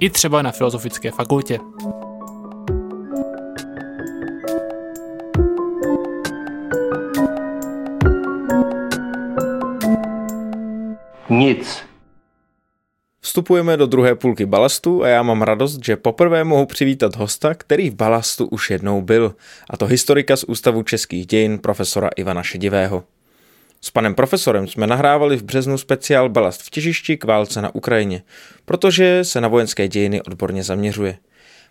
[0.00, 1.58] i třeba na filozofické fakultě.
[11.30, 11.93] Nic.
[13.24, 17.90] Vstupujeme do druhé půlky balastu a já mám radost, že poprvé mohu přivítat hosta, který
[17.90, 19.34] v balastu už jednou byl,
[19.70, 23.04] a to historika z Ústavu českých dějin profesora Ivana Šedivého.
[23.80, 28.22] S panem profesorem jsme nahrávali v březnu speciál Balast v těžišti k válce na Ukrajině,
[28.64, 31.18] protože se na vojenské dějiny odborně zaměřuje.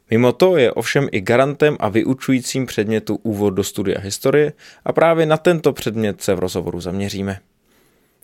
[0.09, 4.53] Mimo to je ovšem i garantem a vyučujícím předmětu úvod do studia historie
[4.85, 7.39] a právě na tento předmět se v rozhovoru zaměříme.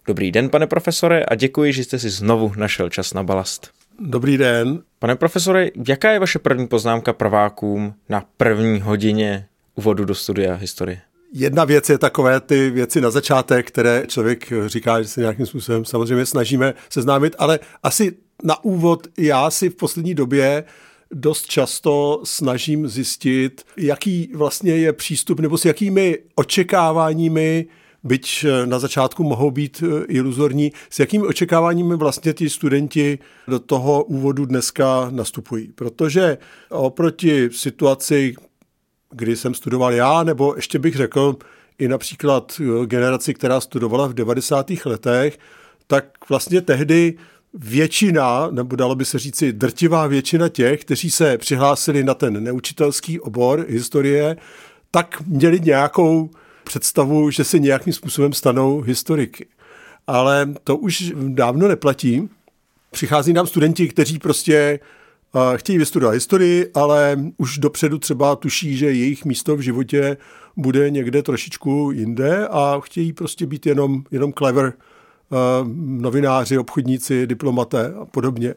[0.07, 3.71] Dobrý den, pane profesore, a děkuji, že jste si znovu našel čas na balast.
[3.99, 4.83] Dobrý den.
[4.99, 11.01] Pane profesore, jaká je vaše první poznámka prvákům na první hodině úvodu do studia historie?
[11.33, 15.85] Jedna věc je takové ty věci na začátek, které člověk říká, že se nějakým způsobem
[15.85, 20.63] samozřejmě snažíme seznámit, ale asi na úvod já si v poslední době
[21.11, 27.65] dost často snažím zjistit, jaký vlastně je přístup nebo s jakými očekáváními
[28.03, 34.45] byť na začátku mohou být iluzorní, s jakými očekáváními vlastně ti studenti do toho úvodu
[34.45, 35.71] dneska nastupují.
[35.75, 36.37] Protože
[36.69, 38.33] oproti situaci,
[39.11, 41.35] kdy jsem studoval já, nebo ještě bych řekl
[41.79, 44.71] i například generaci, která studovala v 90.
[44.85, 45.37] letech,
[45.87, 47.17] tak vlastně tehdy
[47.53, 53.19] většina, nebo dalo by se říci drtivá většina těch, kteří se přihlásili na ten neučitelský
[53.19, 54.37] obor historie,
[54.91, 56.29] tak měli nějakou
[56.63, 59.45] představu, že se nějakým způsobem stanou historiky.
[60.07, 62.29] Ale to už dávno neplatí.
[62.91, 64.79] Přichází nám studenti, kteří prostě
[65.55, 70.17] chtějí vystudovat historii, ale už dopředu třeba tuší, že jejich místo v životě
[70.57, 74.73] bude někde trošičku jinde a chtějí prostě být jenom, jenom clever
[75.75, 78.55] novináři, obchodníci, diplomaté a podobně.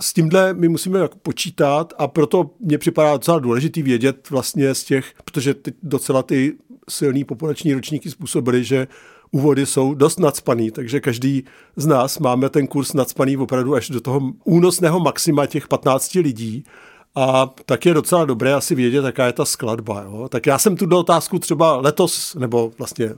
[0.00, 4.84] S tímhle my musíme jako počítat a proto mě připadá docela důležitý vědět vlastně z
[4.84, 6.54] těch, protože ty docela ty
[6.90, 8.86] silný populační ročníky způsobily, že
[9.30, 11.44] úvody jsou dost nadspaný, takže každý
[11.76, 16.64] z nás máme ten kurz nadspaný opravdu až do toho únosného maxima těch 15 lidí
[17.14, 20.02] a tak je docela dobré asi vědět, jaká je ta skladba.
[20.02, 20.28] Jo?
[20.28, 23.10] Tak já jsem tu otázku třeba letos, nebo vlastně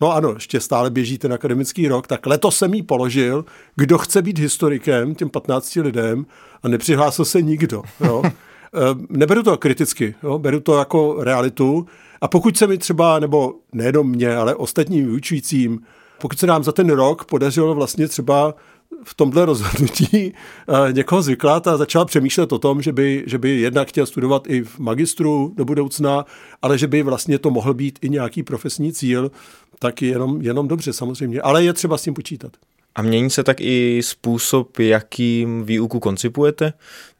[0.00, 3.44] No ano, ještě stále běží ten akademický rok, tak letos jsem jí položil,
[3.76, 6.26] kdo chce být historikem, těm 15 lidem,
[6.62, 7.82] a nepřihlásil se nikdo.
[8.00, 8.22] Jo.
[8.74, 11.86] Eh, neberu to kriticky, jo, beru to jako realitu.
[12.20, 15.80] A pokud se mi třeba, nebo nejenom mě, ale ostatním vyučujícím,
[16.20, 18.54] pokud se nám za ten rok podařilo vlastně třeba
[19.04, 20.06] v tomhle rozhodnutí
[20.88, 24.46] eh, někoho zvyklat a začal přemýšlet o tom, že by, že by jednak chtěl studovat
[24.46, 26.26] i v magistru do budoucna,
[26.62, 29.30] ale že by vlastně to mohl být i nějaký profesní cíl,
[29.78, 31.40] tak jenom, jenom dobře samozřejmě.
[31.40, 32.52] Ale je třeba s tím počítat.
[33.00, 36.72] A mění se tak i způsob, jakým výuku koncipujete?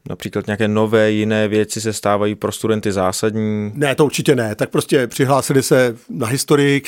[0.09, 3.73] Například nějaké nové, jiné věci se stávají pro studenty zásadní?
[3.75, 4.55] Ne, to určitě ne.
[4.55, 6.83] Tak prostě přihlásili se na historii,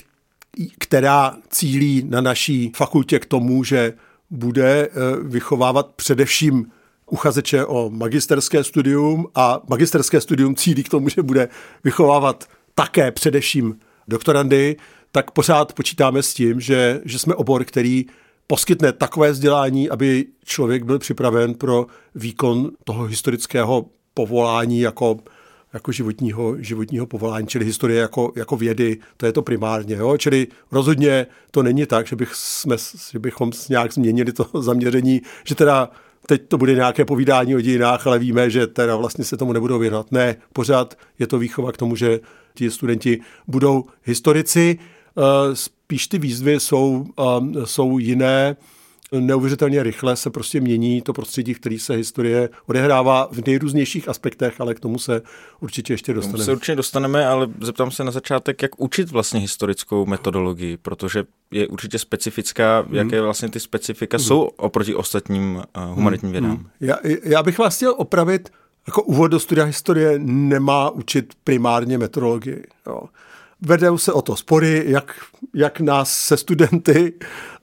[0.79, 3.93] která cílí na naší fakultě k tomu, že
[4.31, 4.91] bude eh,
[5.23, 6.67] vychovávat především
[7.11, 11.49] uchazeče o magisterské studium a magisterské studium cílí k tomu, že bude
[11.85, 13.79] vychovávat také především
[14.09, 14.77] doktorandy,
[15.13, 18.07] tak pořád počítáme s tím, že, že jsme obor, který
[18.53, 25.19] poskytne takové vzdělání, aby člověk byl připraven pro výkon toho historického povolání jako,
[25.73, 29.95] jako životního, životního povolání, čili historie jako, jako vědy, to je to primárně.
[29.95, 30.17] Jo?
[30.17, 32.77] Čili rozhodně to není tak, že, bych jsme,
[33.13, 35.91] že bychom nějak změnili to zaměření, že teda
[36.27, 39.79] teď to bude nějaké povídání o dějinách, ale víme, že teda vlastně se tomu nebudou
[39.79, 40.13] věnovat.
[40.13, 42.21] Ne, pořád je to výchova k tomu, že
[42.55, 44.79] ti studenti budou historici.
[45.19, 48.57] Eh, spíš ty výzvy jsou, eh, jsou jiné,
[49.21, 54.75] neuvěřitelně rychle se prostě mění to prostředí, který se historie odehrává v nejrůznějších aspektech, ale
[54.75, 55.23] k tomu se
[55.61, 56.39] určitě ještě dostaneme.
[56.39, 61.25] Tomu se určitě dostaneme, ale zeptám se na začátek, jak učit vlastně historickou metodologii, protože
[61.51, 62.95] je určitě specifická, hmm.
[62.95, 64.25] jaké vlastně ty specifika hmm.
[64.27, 66.33] jsou oproti ostatním uh, humanitním hmm.
[66.33, 66.57] vědám.
[66.57, 66.67] Hmm.
[66.81, 68.51] Já, já bych vás chtěl opravit,
[68.87, 72.65] jako úvod do studia historie nemá učit primárně metodologii.
[72.87, 73.03] Jo
[73.67, 75.15] vedou se o to spory, jak,
[75.55, 77.13] jak nás se studenty,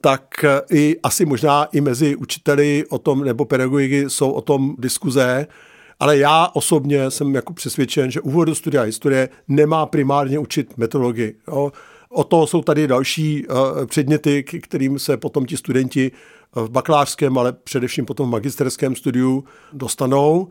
[0.01, 5.47] tak i asi možná i mezi učiteli o tom, nebo pedagogy jsou o tom diskuze,
[5.99, 11.35] ale já osobně jsem jako přesvědčen, že úvod do studia historie nemá primárně učit metodologii.
[12.09, 16.11] O to jsou tady další uh, předměty, k kterým se potom ti studenti
[16.55, 20.49] v bakalářském, ale především potom v magisterském studiu dostanou.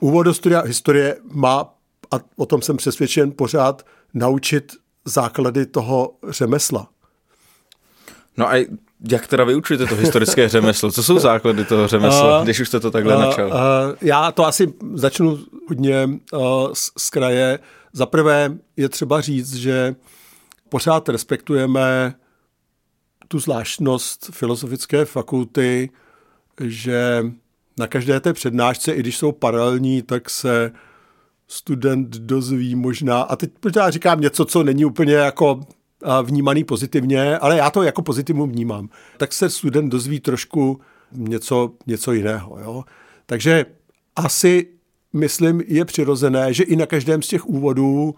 [0.00, 1.74] Úvod do studia historie má,
[2.10, 4.72] a o tom jsem přesvědčen, pořád naučit
[5.04, 6.88] základy toho řemesla.
[8.36, 8.66] No a
[9.10, 10.92] jak teda vyučujete to historické řemeslo?
[10.92, 13.48] Co jsou základy toho řemesla, uh, když už jste to takhle uh, načal?
[13.48, 13.54] Uh,
[14.00, 16.40] já to asi začnu hodně uh,
[16.72, 17.58] z, z kraje.
[17.92, 19.94] Za prvé je třeba říct, že
[20.68, 22.14] pořád respektujeme
[23.28, 25.90] tu zvláštnost filozofické fakulty,
[26.60, 27.24] že
[27.78, 30.72] na každé té přednášce, i když jsou paralelní, tak se
[31.48, 35.60] student dozví možná, a teď možná říkám něco, co není úplně jako
[36.22, 40.80] vnímaný pozitivně, ale já to jako pozitivum vnímám, tak se student dozví trošku
[41.12, 42.58] něco, něco jiného.
[42.58, 42.84] Jo?
[43.26, 43.66] Takže
[44.16, 44.66] asi,
[45.12, 48.14] myslím, je přirozené, že i na každém z těch úvodů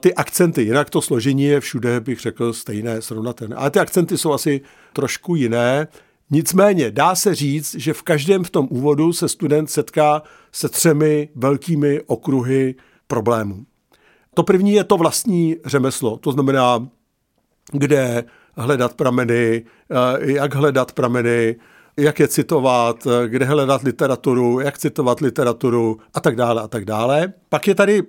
[0.00, 4.32] ty akcenty, jinak to složení je všude, bych řekl, stejné, srovnatelné, ale ty akcenty jsou
[4.32, 4.60] asi
[4.92, 5.88] trošku jiné.
[6.34, 11.28] Nicméně dá se říct, že v každém v tom úvodu se student setká se třemi
[11.34, 12.74] velkými okruhy
[13.06, 13.64] problémů.
[14.34, 16.88] To první je to vlastní řemeslo, to znamená,
[17.72, 18.24] kde
[18.56, 21.56] hledat prameny, eh, jak hledat prameny,
[21.96, 27.32] jak je citovat, kde hledat literaturu, jak citovat literaturu a tak dále a tak dále.
[27.48, 28.02] Pak je tady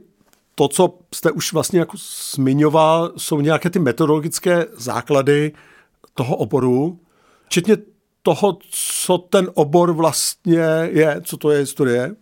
[0.56, 1.98] to, co jste už vlastně jako
[2.36, 5.52] zmiňoval, jsou nějaké ty metodologické základy
[6.14, 7.00] toho oboru,
[7.46, 7.78] včetně
[8.24, 12.16] toho, co ten obor vlastně je, co to je historie.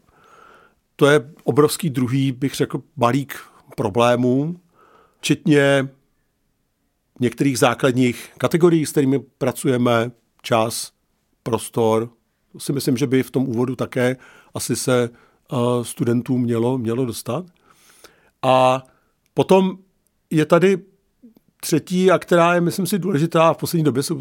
[0.96, 3.40] To je obrovský druhý, bych řekl, balík
[3.76, 4.60] problémů,
[5.20, 5.90] včetně
[7.20, 10.12] některých základních kategorií, s kterými pracujeme,
[10.42, 10.92] čas,
[11.44, 12.10] prostor.
[12.52, 14.18] To si myslím, že by v tom úvodu také
[14.54, 15.10] asi se
[15.52, 17.46] uh, studentům mělo, mělo dostat.
[18.42, 18.84] A
[19.34, 19.78] potom
[20.30, 20.78] je tady
[21.62, 24.14] třetí, a která je, myslím si, důležitá, v poslední době se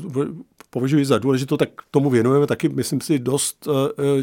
[0.70, 3.74] považuji za důležitou, tak tomu věnujeme taky, myslím si, dost uh,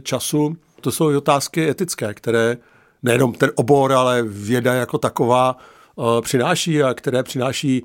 [0.02, 0.56] času.
[0.82, 2.58] To jsou otázky etické, které
[3.04, 5.58] nejenom ten obor, ale věda jako taková
[5.96, 7.84] uh, přináší a které přináší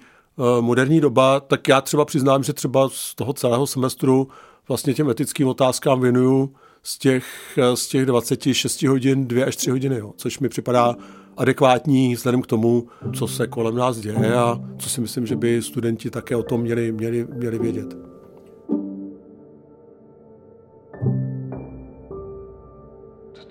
[0.60, 4.28] moderní doba, tak já třeba přiznám, že třeba z toho celého semestru
[4.68, 7.24] vlastně těm etickým otázkám věnuju z těch,
[7.74, 10.96] z těch 26 hodin 2 až 3 hodiny, jo, což mi připadá
[11.36, 15.62] adekvátní vzhledem k tomu, co se kolem nás děje a co si myslím, že by
[15.62, 18.11] studenti také o tom měli, měli, měli vědět.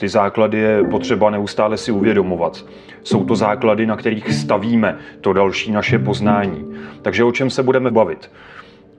[0.02, 2.66] Ty základy je potřeba neustále si uvědomovat.
[3.04, 6.74] Jsou to základy, na kterých stavíme to další naše poznání.
[7.02, 8.32] Takže o čem se budeme bavit?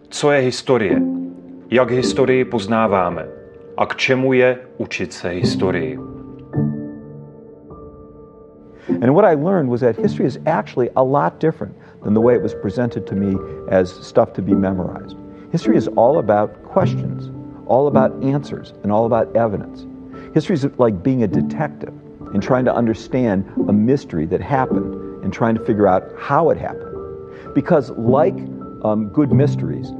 [0.08, 1.02] Co je historie?
[1.70, 3.26] Jak historii poznáváme?
[3.76, 5.98] A k čemu je učit se historii?
[9.02, 12.36] And what I learned was that history is actually a lot different than the way
[12.36, 13.34] it was presented to me
[13.68, 15.16] as stuff to be memorized.
[15.52, 17.30] History is all about questions,
[17.66, 19.91] all about answers, and all about evidence.
[20.34, 21.92] History is like being a detective
[22.32, 26.58] and trying to understand a mystery that happened and trying to figure out how it
[26.58, 26.96] happened.
[27.54, 28.38] Because, like
[28.82, 29.92] um, good mysteries,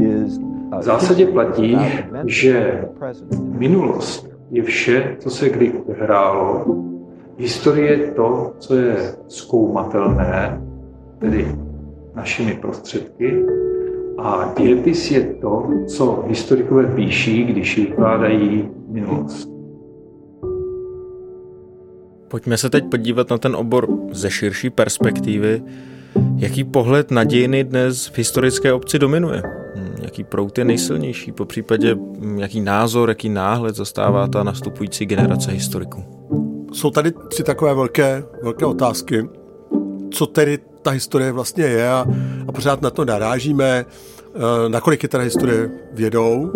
[0.00, 0.38] is
[0.78, 1.78] v zásadě platí,
[2.26, 2.84] že
[3.42, 6.64] minulost je vše, co se kdy odehrálo.
[7.38, 8.96] Historie je to, co je
[9.28, 10.60] zkoumatelné,
[11.18, 11.54] tedy
[12.14, 13.44] našimi prostředky.
[14.18, 19.53] A dějepis je to, co historikové píší, když vykládají minulost.
[22.34, 25.62] Pojďme se teď podívat na ten obor ze širší perspektivy.
[26.36, 29.42] Jaký pohled na dějiny dnes v historické obci dominuje?
[29.76, 31.32] Hm, jaký prout je nejsilnější?
[31.32, 36.04] Po případě hm, jaký názor, jaký náhled zastává ta nastupující generace historiků?
[36.72, 39.28] Jsou tady tři takové velké, velké otázky.
[40.10, 42.06] Co tedy ta historie vlastně je a,
[42.48, 43.84] a pořád na to narážíme,
[44.34, 46.52] eh, nakolik je teda historie vědou,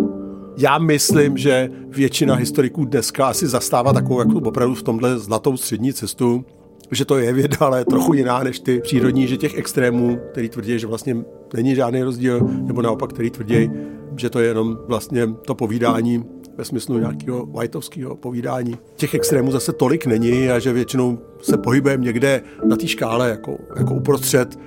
[0.59, 5.93] já myslím, že většina historiků dneska asi zastává takovou jako opravdu v tomhle zlatou střední
[5.93, 6.45] cestu,
[6.91, 10.79] že to je věda, ale trochu jiná než ty přírodní, že těch extrémů, který tvrdí,
[10.79, 11.17] že vlastně
[11.53, 13.71] není žádný rozdíl, nebo naopak, který tvrdí,
[14.17, 16.23] že to je jenom vlastně to povídání
[16.57, 18.77] ve smyslu nějakého whiteovského povídání.
[18.95, 23.57] Těch extrémů zase tolik není a že většinou se pohybujeme někde na té škále jako,
[23.77, 24.59] jako uprostřed.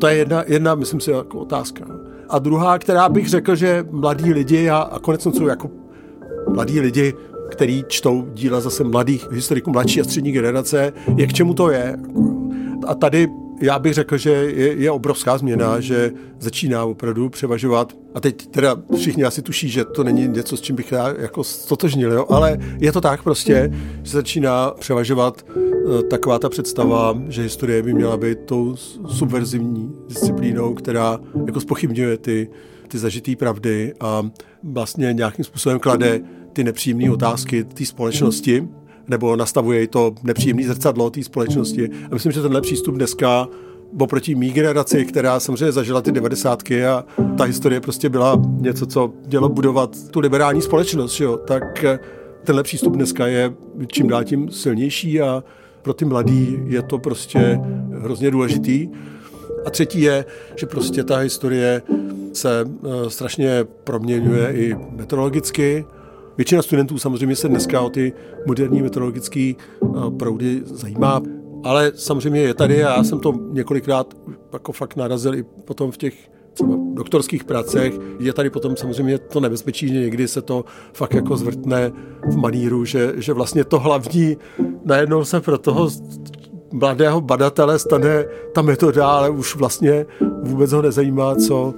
[0.00, 1.97] To je jedna, jedna myslím si, jako otázka.
[2.28, 5.70] A druhá, která bych řekl, že mladí lidi a, a konec jsou jako
[6.48, 7.14] mladí lidi,
[7.50, 11.96] který čtou díla zase mladých historiků mladší a střední generace, je k čemu to je.
[12.86, 13.28] A tady
[13.60, 17.96] já bych řekl, že je, je obrovská změna, že začíná opravdu převažovat.
[18.14, 21.44] A teď teda všichni asi tuší, že to není něco, s čím bych já jako
[21.44, 22.26] stotožnil, jo?
[22.28, 23.70] ale je to tak prostě,
[24.02, 28.76] že začíná převažovat uh, taková ta představa, že historie by měla být tou
[29.08, 32.50] subverzivní disciplínou, která jako spochybňuje ty,
[32.88, 34.30] ty zažitý pravdy a
[34.62, 36.20] vlastně nějakým způsobem klade
[36.52, 38.68] ty nepříjemné otázky té společnosti
[39.08, 41.90] nebo nastavuje to nepříjemné zrcadlo té společnosti.
[42.10, 43.48] A myslím, že tenhle přístup dneska
[44.00, 47.04] oproti mý generaci, která samozřejmě zažila ty devadesátky a
[47.38, 51.36] ta historie prostě byla něco, co mělo budovat tu liberální společnost, jo?
[51.36, 51.98] tak eh,
[52.44, 53.54] tenhle přístup dneska je
[53.86, 55.44] čím dál tím silnější a
[55.82, 57.60] pro ty mladý je to prostě
[57.98, 58.88] hrozně důležitý.
[59.66, 60.24] A třetí je,
[60.56, 61.82] že prostě ta historie
[62.32, 65.84] se eh, strašně proměňuje i meteorologicky,
[66.38, 68.12] Většina studentů samozřejmě se dneska o ty
[68.46, 69.86] moderní meteorologické eh,
[70.18, 71.22] proudy zajímá,
[71.64, 74.14] ale samozřejmě je tady a já jsem to několikrát
[74.52, 76.14] jako fakt narazil i potom v těch
[76.52, 77.94] třeba doktorských pracech.
[78.18, 81.92] Je tady potom samozřejmě to nebezpečí, že někdy se to fakt jako zvrtne
[82.30, 84.36] v maníru, že, že vlastně to hlavní
[84.84, 85.90] najednou se pro toho
[86.72, 88.24] mladého badatele stane
[88.54, 90.06] ta metoda, ale už vlastně
[90.42, 91.74] vůbec ho nezajímá, co,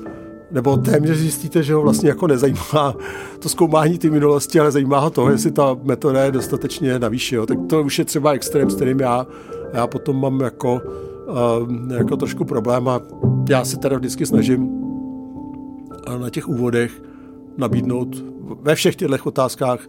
[0.53, 2.95] nebo téměř zjistíte, že ho vlastně jako nezajímá
[3.39, 7.35] to zkoumání ty minulosti, ale zajímá ho to, jestli ta metoda je dostatečně na výši.
[7.35, 7.47] Jo.
[7.47, 9.27] Tak to už je třeba extrém, s kterým já,
[9.73, 10.81] já potom mám jako,
[11.29, 13.01] uh, jako trošku problém a
[13.49, 14.69] já se teda vždycky snažím
[16.19, 17.03] na těch úvodech
[17.57, 18.25] nabídnout
[18.63, 19.81] ve všech těchto otázkách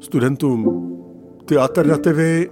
[0.00, 0.84] studentům
[1.44, 2.50] ty alternativy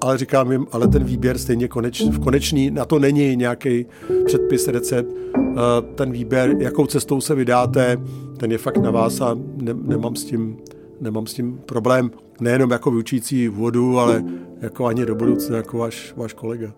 [0.00, 3.86] ale říkám jim, ale ten výběr stejně koneč, konečný, na to není nějaký
[4.24, 5.14] předpis, recept.
[5.58, 7.96] Eh, ten výběr, jakou cestou se vydáte,
[8.36, 10.56] ten je fakt na vás a ne, nemám, s tím,
[11.00, 12.10] nemám s tím problém.
[12.40, 14.24] Nejenom jako vyučící vodu, ale
[14.60, 16.72] jako ani do budoucna, jako váš, váš kolega.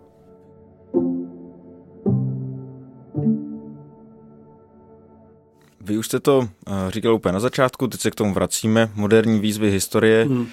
[5.80, 9.40] Vy už jste to eh, říkal úplně na začátku, teď se k tomu vracíme, moderní
[9.40, 10.24] výzvy historie.
[10.24, 10.46] Hmm.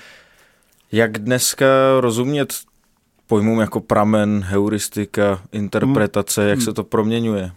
[0.92, 1.66] Jak dneska
[2.00, 2.54] rozumět
[3.28, 6.50] pojmům jako pramen, heuristika, interpretace, hmm.
[6.50, 7.52] jak se to proměňuje?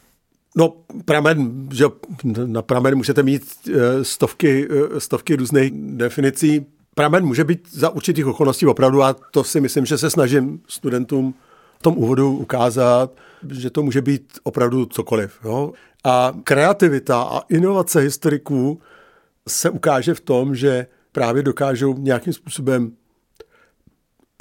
[0.56, 1.84] No, pramen, že
[2.46, 6.66] na pramen můžete mít eh, stovky, eh, stovky různých definicí.
[6.94, 11.34] Pramen může být za určitých okolností opravdu a to si myslím, že se snažím studentům
[11.78, 13.12] v tom úvodu ukázat.
[13.50, 15.38] že to může být opravdu cokoliv.
[15.44, 15.72] Jo?
[16.04, 18.80] A kreativita a inovace historiků
[19.48, 22.92] se ukáže v tom, že právě dokážou nějakým způsobem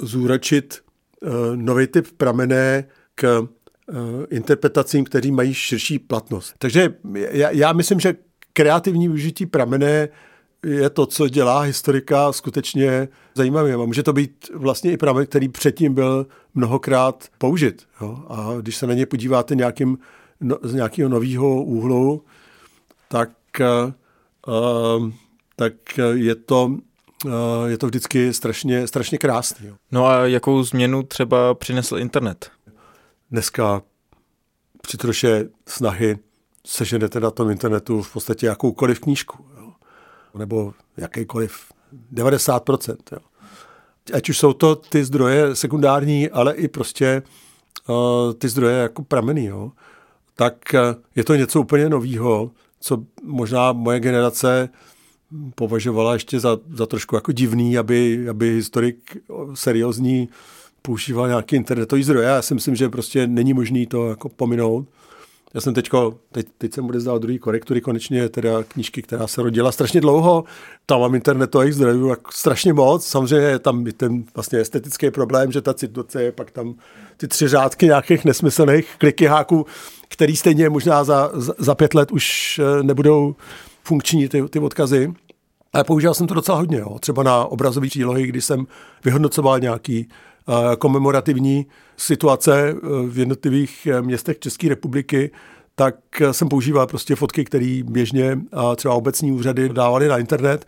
[0.02, 0.78] zúročit
[1.22, 2.84] uh, nový typ pramené
[3.14, 3.48] k
[4.30, 6.54] interpretacím, které mají širší platnost.
[6.58, 8.14] Takže já, já myslím, že
[8.52, 10.08] kreativní využití pramene
[10.66, 13.80] je to, co dělá historika skutečně zajímavým.
[13.80, 17.82] A může to být vlastně i pramen, který předtím byl mnohokrát použit.
[18.00, 18.24] Jo?
[18.28, 19.98] A když se na ně podíváte nějakým,
[20.40, 22.24] no, z nějakého nového úhlu,
[23.08, 23.30] tak,
[24.46, 25.10] uh,
[25.56, 25.72] tak
[26.14, 26.76] je to
[27.66, 29.70] je to vždycky strašně, strašně krásný.
[29.92, 32.50] No a jakou změnu třeba přinesl internet?
[33.30, 33.82] Dneska
[34.82, 36.18] při troše snahy
[36.66, 39.44] seženete na tom internetu v podstatě jakoukoliv knížku.
[39.60, 39.72] Jo.
[40.38, 41.72] Nebo jakýkoliv
[42.12, 42.96] 90%.
[43.12, 43.18] Jo.
[44.14, 47.22] Ať už jsou to ty zdroje sekundární, ale i prostě
[47.88, 49.72] uh, ty zdroje jako prameny, jo.
[50.34, 50.80] tak uh,
[51.16, 52.50] je to něco úplně novýho,
[52.80, 54.68] co možná moje generace
[55.54, 59.16] považovala ještě za, za trošku jako divný, aby, aby historik
[59.54, 60.28] seriózní
[60.82, 62.26] používal nějaký internetový zdroje.
[62.26, 64.88] Já si myslím, že prostě není možný to jako pominout.
[65.54, 69.72] Já jsem teďko, teď, teď jsem odezdal druhý korektury, konečně teda knížky, která se rodila
[69.72, 70.44] strašně dlouho.
[70.86, 73.06] Tam mám internetových zdrojů jako strašně moc.
[73.06, 76.74] Samozřejmě je tam ten vlastně estetický problém, že ta citace je pak tam
[77.16, 79.66] ty tři řádky nějakých nesmyslných kliky háků,
[80.08, 83.36] který stejně možná za, za, za pět let už eh, nebudou
[83.84, 85.12] funkční ty, ty odkazy.
[85.72, 86.78] Ale používal jsem to docela hodně.
[86.78, 86.98] Jo.
[86.98, 88.66] Třeba na obrazové přílohy, kdy jsem
[89.04, 90.08] vyhodnocoval nějaký
[90.78, 95.30] komemorativní situace uh, v jednotlivých uh, městech České republiky,
[95.74, 95.96] tak
[96.32, 98.40] jsem používal prostě fotky, které běžně
[98.76, 100.66] třeba obecní úřady dávali na internet.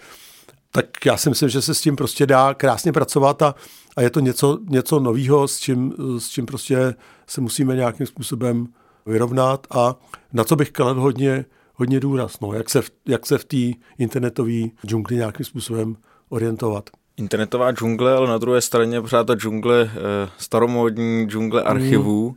[0.71, 3.55] Tak já si myslím, že se s tím prostě dá krásně pracovat a,
[3.97, 6.95] a je to něco, něco nového, s čím, s čím prostě
[7.27, 8.67] se musíme nějakým způsobem
[9.07, 9.97] vyrovnat a
[10.33, 13.79] na co bych kladl hodně hodně důraz, no, jak se v, jak se v té
[13.99, 15.97] internetové džungli nějakým způsobem
[16.29, 16.91] orientovat.
[17.17, 22.31] Internetová džungle, ale na druhé straně pořád ta džungle, eh, staromódní džungle archivů.
[22.31, 22.37] Mm,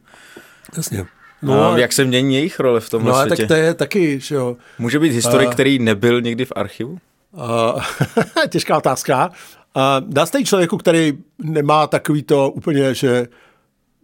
[0.78, 1.05] jasně.
[1.41, 3.43] No, a jak se mění jejich role v tomhle no, světě?
[3.43, 4.57] tak to je taky, že jo.
[4.80, 5.51] Může být historik, a...
[5.51, 6.97] který nebyl nikdy v archivu?
[7.38, 7.76] A...
[8.49, 9.32] těžká otázka.
[9.76, 13.28] A dá se člověku, který nemá takový to úplně, že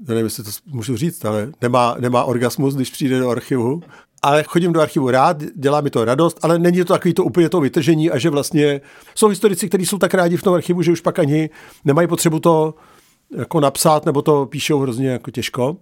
[0.07, 3.83] nevím, jestli to můžu říct, ale nemá, nemá orgasmus, když přijde do archivu,
[4.21, 7.49] ale chodím do archivu rád, dělá mi to radost, ale není to takový to úplně
[7.49, 8.81] to vytržení a že vlastně
[9.15, 11.49] jsou historici, kteří jsou tak rádi v tom archivu, že už pak ani
[11.85, 12.73] nemají potřebu to
[13.37, 15.77] jako napsat nebo to píšou hrozně jako těžko.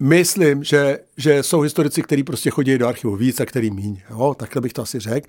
[0.00, 4.00] Myslím, že, že jsou historici, kteří prostě chodí do archivu víc a který míň.
[4.10, 4.34] Jo?
[4.38, 5.28] Takhle bych to asi řekl.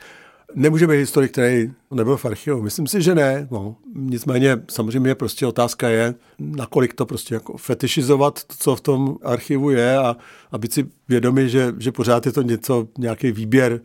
[0.56, 2.62] Nemůže být historik, který nebyl v archivu.
[2.62, 3.48] Myslím si, že ne.
[3.52, 9.70] No, nicméně samozřejmě prostě otázka je, nakolik to prostě jako fetišizovat, co v tom archivu
[9.70, 10.18] je a,
[10.52, 13.82] a být si vědomi, že, že pořád je to něco, nějaký výběr,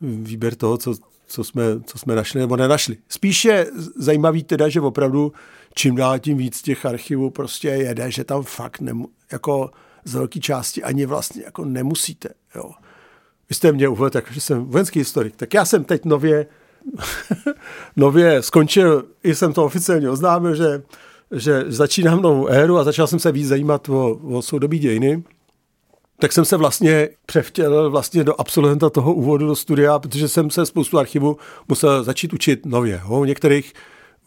[0.00, 0.94] výběr toho, co,
[1.26, 2.96] co, jsme, co jsme našli nebo nenašli.
[3.08, 5.32] Spíš je zajímavý teda, že opravdu
[5.74, 9.70] čím dál tím víc těch archivů prostě jede, že tam fakt nemu, jako
[10.04, 12.28] z velké části ani vlastně jako nemusíte.
[12.54, 12.70] Jo.
[13.48, 15.36] Vy jste mě uvedl, že jsem vojenský historik.
[15.36, 16.46] Tak já jsem teď nově,
[17.96, 20.82] nově skončil, i jsem to oficiálně oznámil, že,
[21.34, 25.22] že začínám novou éru a začal jsem se víc zajímat o, o soudobí dějiny.
[26.18, 30.66] Tak jsem se vlastně převtělil vlastně do absolventa toho úvodu do studia, protože jsem se
[30.66, 31.36] spoustu archivů
[31.68, 33.00] musel začít učit nově.
[33.08, 33.72] U některých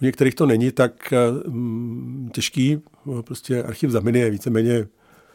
[0.02, 1.14] u některých to není tak
[1.48, 2.82] mm, těžký,
[3.22, 4.88] prostě archiv za je víceméně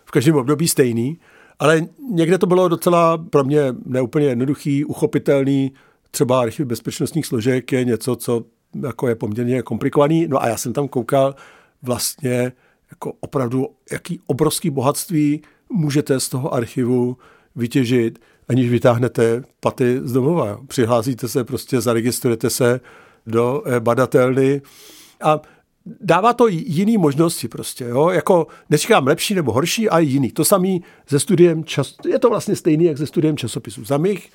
[0.04, 1.18] v každém období stejný,
[1.62, 5.72] ale někde to bylo docela pro mě neúplně jednoduchý, uchopitelný.
[6.10, 8.44] Třeba archiv bezpečnostních složek je něco, co
[8.82, 10.26] jako je poměrně komplikovaný.
[10.28, 11.34] No a já jsem tam koukal
[11.82, 12.52] vlastně
[12.90, 15.42] jako opravdu, jaký obrovský bohatství
[15.72, 17.16] můžete z toho archivu
[17.56, 20.60] vytěžit, aniž vytáhnete paty z domova.
[20.66, 22.80] Přihlásíte se, prostě zaregistrujete se
[23.26, 24.62] do eh, badatelny
[25.20, 25.40] a
[25.86, 28.08] dává to jiný možnosti prostě, jo?
[28.08, 30.32] jako neříkám lepší nebo horší, ale jiný.
[30.32, 33.84] To samý se studiem čas, je to vlastně stejný, jak se studiem časopisu.
[33.84, 34.30] Za, mých,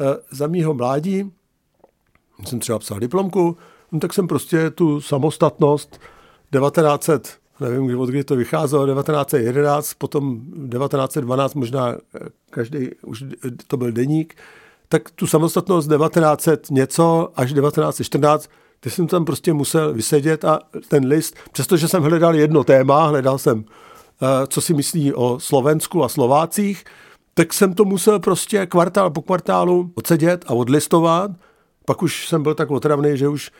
[0.00, 1.32] eh, za mýho mládí,
[2.44, 3.56] jsem třeba psal diplomku,
[3.92, 6.00] no tak jsem prostě tu samostatnost
[6.50, 10.40] 1900, nevím, od kdy to vycházelo, 1911, potom
[10.70, 12.18] 1912, možná eh,
[12.50, 13.24] každý, už
[13.66, 14.34] to byl deník,
[14.88, 20.58] tak tu samostatnost 1900 něco až 1914 ty jsem tam prostě musel vysedět a
[20.88, 26.04] ten list, přestože jsem hledal jedno téma, hledal jsem, eh, co si myslí o Slovensku
[26.04, 26.84] a Slovácích,
[27.34, 31.30] tak jsem to musel prostě kvartál po kvartálu odsedět a odlistovat.
[31.84, 33.50] Pak už jsem byl tak otravný, že už,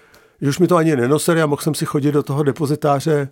[0.40, 3.28] že už mi to ani nenosili a mohl jsem si chodit do toho depozitáře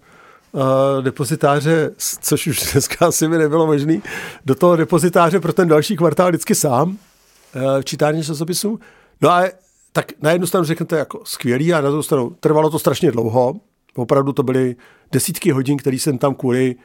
[0.52, 4.00] uh, depozitáře, což už dneska asi by nebylo možné,
[4.44, 6.96] do toho depozitáře pro ten další kvartál vždycky sám, uh,
[7.80, 8.80] v čítárně časopisů.
[9.20, 9.44] No a
[9.98, 13.54] tak na jednu stranu řeknete jako skvělý a na druhou stranu trvalo to strašně dlouho.
[13.94, 14.76] Opravdu to byly
[15.12, 16.76] desítky hodin, který jsem tam kvůli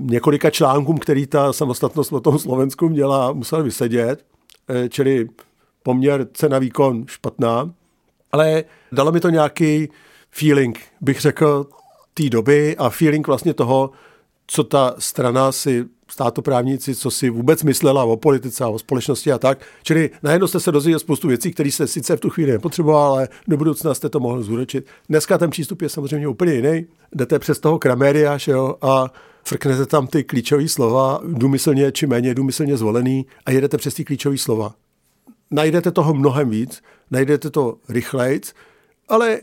[0.00, 4.24] několika článkům, který ta samostatnost o tom Slovensku měla, musel vysedět.
[4.68, 5.28] Eh, čili
[5.82, 7.74] poměr cena výkon špatná.
[8.32, 9.88] Ale dalo mi to nějaký
[10.30, 11.66] feeling, bych řekl,
[12.14, 13.90] té doby a feeling vlastně toho,
[14.52, 19.38] co ta strana si státoprávníci, co si vůbec myslela o politice a o společnosti a
[19.38, 19.58] tak.
[19.82, 23.28] Čili najednou jste se dozvěděli spoustu věcí, které jste sice v tu chvíli nepotřeboval, ale
[23.48, 24.86] do budoucna jste to mohl zúročit.
[25.08, 26.86] Dneska ten přístup je samozřejmě úplně jiný.
[27.14, 29.12] Jdete přes toho kraméria jo, a
[29.44, 34.38] frknete tam ty klíčové slova, důmyslně či méně důmyslně zvolený a jedete přes ty klíčové
[34.38, 34.74] slova.
[35.50, 38.52] Najdete toho mnohem víc, najdete to rychlejc,
[39.08, 39.40] ale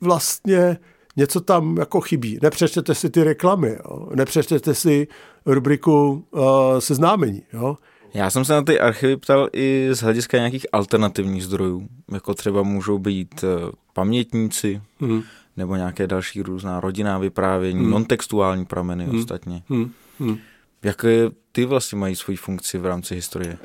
[0.00, 0.78] vlastně
[1.16, 2.38] něco tam jako chybí.
[2.42, 4.08] Nepřečtete si ty reklamy, jo?
[4.14, 5.08] nepřečtete si
[5.46, 6.42] rubriku uh,
[6.78, 7.42] seznámení.
[7.52, 7.76] Jo?
[8.14, 12.62] Já jsem se na ty archivy ptal i z hlediska nějakých alternativních zdrojů, jako třeba
[12.62, 15.22] můžou být uh, pamětníci, hmm.
[15.56, 17.90] nebo nějaké další různá rodinná vyprávění, hmm.
[17.90, 19.18] nontextuální prameny hmm.
[19.18, 19.62] ostatně.
[19.68, 19.90] Hmm.
[20.20, 20.38] Hmm.
[20.82, 23.58] Jaké ty vlastně mají svoji funkci v rámci historie?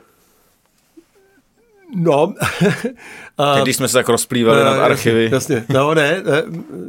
[1.95, 2.33] No.
[3.37, 5.29] a, Když jsme se tak rozplývali nad archivy.
[5.31, 5.65] Jasně.
[5.69, 6.23] No ne,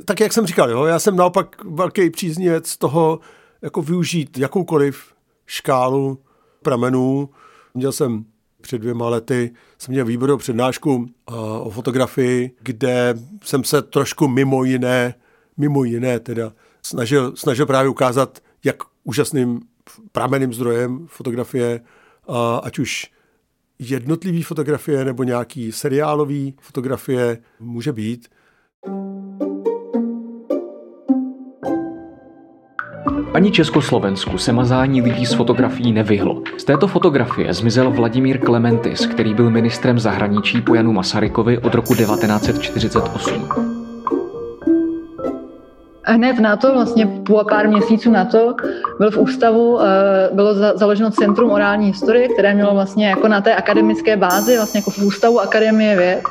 [0.05, 3.21] tak jak jsem říkal, jo, já jsem naopak velký příznivec toho,
[3.63, 5.05] jako využít jakoukoliv
[5.47, 6.19] škálu
[6.63, 7.31] pramenů.
[7.75, 8.25] Měl jsem
[8.61, 11.07] před dvěma lety, jsem měl výbornou přednášku uh,
[11.39, 15.15] o fotografii, kde jsem se trošku mimo jiné,
[15.57, 19.61] mimo jiné teda, snažil, snažil právě ukázat, jak úžasným
[20.13, 21.81] prameným zdrojem fotografie,
[22.63, 23.07] ať už
[23.79, 28.29] jednotlivý fotografie nebo nějaký seriálový fotografie může být.
[33.35, 36.43] Ani Československu se mazání lidí z fotografií nevyhlo.
[36.59, 41.95] Z této fotografie zmizel Vladimír Klementis, který byl ministrem zahraničí po Janu Masarykovi od roku
[41.95, 43.78] 1948
[46.13, 48.55] hned na to, vlastně po pár měsíců na to,
[48.99, 49.85] byl v ústavu, eh,
[50.33, 54.91] bylo založeno Centrum orální historie, které mělo vlastně jako na té akademické bázi, vlastně jako
[54.91, 56.23] v ústavu Akademie věd,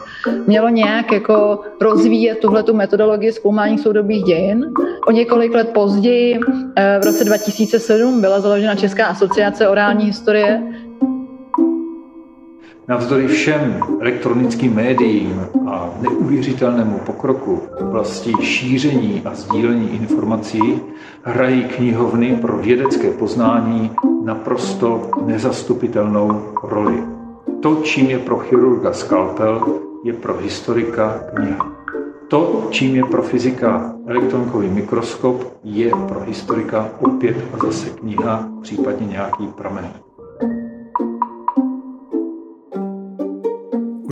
[0.48, 4.66] mělo nějak jako rozvíjet tuhle tu metodologii zkoumání soudobých dějin.
[5.08, 6.40] O několik let později,
[6.76, 10.64] eh, v roce 2007, byla založena Česká asociace orální historie,
[12.88, 20.82] Navzdory všem elektronickým médiím a neuvěřitelnému pokroku v oblasti šíření a sdílení informací
[21.24, 23.92] hrají knihovny pro vědecké poznání
[24.24, 27.04] naprosto nezastupitelnou roli.
[27.62, 31.72] To, čím je pro chirurga skalpel, je pro historika kniha.
[32.28, 39.08] To, čím je pro fyzika elektronkový mikroskop, je pro historika opět a zase kniha, případně
[39.08, 40.07] nějaký pramen.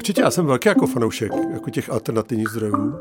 [0.06, 2.94] Určitě já jsem velký jako fanoušek jako těch alternativních zdrojů,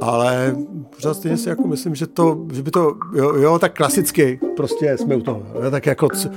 [0.00, 0.56] ale
[0.96, 4.96] pořád stejně si jako myslím, že, to, že by to, jo, jo tak klasicky, prostě
[4.98, 5.42] jsme u toho.
[5.62, 6.30] Jo, tak jako, c-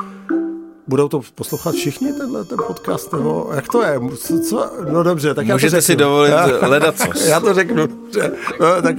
[0.88, 4.00] budou to poslouchat všichni tenhle ten podcast, nebo jak to je?
[4.18, 4.72] Co, co?
[4.92, 7.24] No dobře, tak Můžete já to si dovolit hledat co.
[7.28, 8.32] já to řeknu, dobře.
[8.60, 8.96] No, tak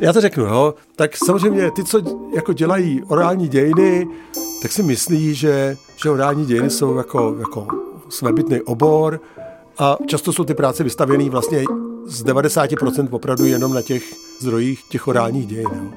[0.00, 0.74] já to řeknu, jo.
[0.96, 2.00] Tak samozřejmě ty, co
[2.34, 4.08] jako dělají orální dějiny,
[4.62, 7.66] tak si myslí, že, že orální dějiny jsou jako, jako
[8.08, 9.20] svébytný obor,
[9.78, 11.64] a často jsou ty práce vystavěné vlastně
[12.06, 14.02] z 90% opravdu jenom na těch
[14.40, 15.92] zdrojích těch orálních dějin.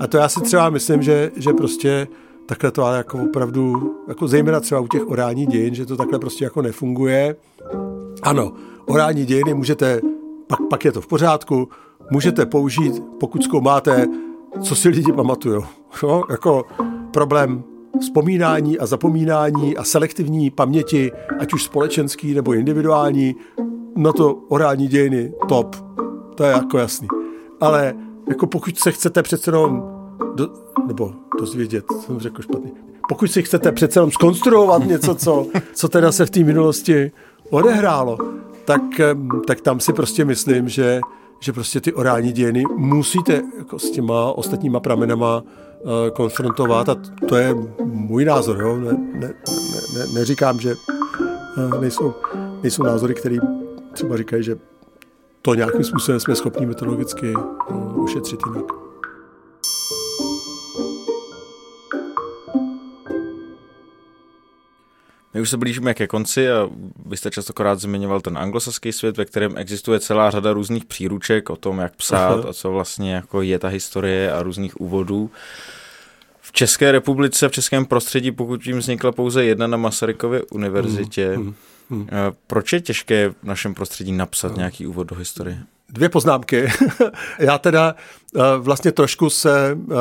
[0.00, 2.08] A to já si třeba myslím, že, že prostě
[2.46, 6.18] takhle to ale jako opravdu, jako zejména třeba u těch orálních dějin, že to takhle
[6.18, 7.36] prostě jako nefunguje.
[8.22, 8.52] Ano,
[8.86, 10.00] orální dějiny můžete,
[10.46, 11.68] pak, pak je to v pořádku,
[12.10, 14.06] můžete použít, pokud zkoumáte,
[14.62, 15.64] co si lidi pamatují.
[16.02, 16.64] No, jako
[17.10, 17.62] problém
[18.00, 23.36] vzpomínání a zapomínání a selektivní paměti, ať už společenský nebo individuální,
[23.96, 25.76] na to orální dějiny top.
[26.34, 27.08] To je jako jasný.
[27.60, 27.94] Ale
[28.28, 29.82] jako pokud se chcete přece jenom
[30.34, 30.48] do,
[30.86, 32.70] nebo dozvědět, jsem řekl špatně,
[33.08, 37.12] pokud si chcete přece jenom skonstruovat něco, co, co teda se v té minulosti
[37.50, 38.18] odehrálo,
[38.64, 38.82] tak,
[39.46, 41.00] tak tam si prostě myslím, že,
[41.40, 45.42] že prostě ty orální dějiny musíte jako s těma ostatníma pramenama
[46.12, 46.96] konfrontovat a
[47.28, 47.54] to je
[47.84, 48.60] můj názor.
[48.60, 48.76] Jo?
[48.76, 49.34] Ne, ne,
[49.96, 50.74] ne, neříkám, že
[51.58, 52.14] eh, nejsou,
[52.62, 53.36] nejsou názory, které
[53.92, 54.56] třeba říkají, že
[55.42, 58.89] to nějakým způsobem jsme schopni metodologicky eh, ušetřit jinak.
[65.34, 66.68] My už se blížíme ke konci a
[67.06, 71.56] vy jste častokrát zmiňoval ten anglosaský svět, ve kterém existuje celá řada různých příruček o
[71.56, 75.30] tom, jak psát a co vlastně jako je ta historie a různých úvodů.
[76.40, 81.54] V České republice, v českém prostředí, pokud jim vznikla pouze jedna na Masarykově univerzitě, hmm.
[81.90, 82.08] Hmm.
[82.46, 84.58] proč je těžké v našem prostředí napsat hmm.
[84.58, 85.62] nějaký úvod do historie?
[85.88, 86.68] Dvě poznámky.
[87.38, 87.94] Já teda
[88.36, 89.94] eh, vlastně trošku se eh,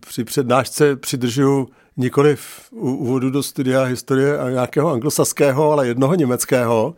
[0.00, 6.94] při přednášce přidržuju nikoli v úvodu do studia historie a nějakého anglosaského, ale jednoho německého.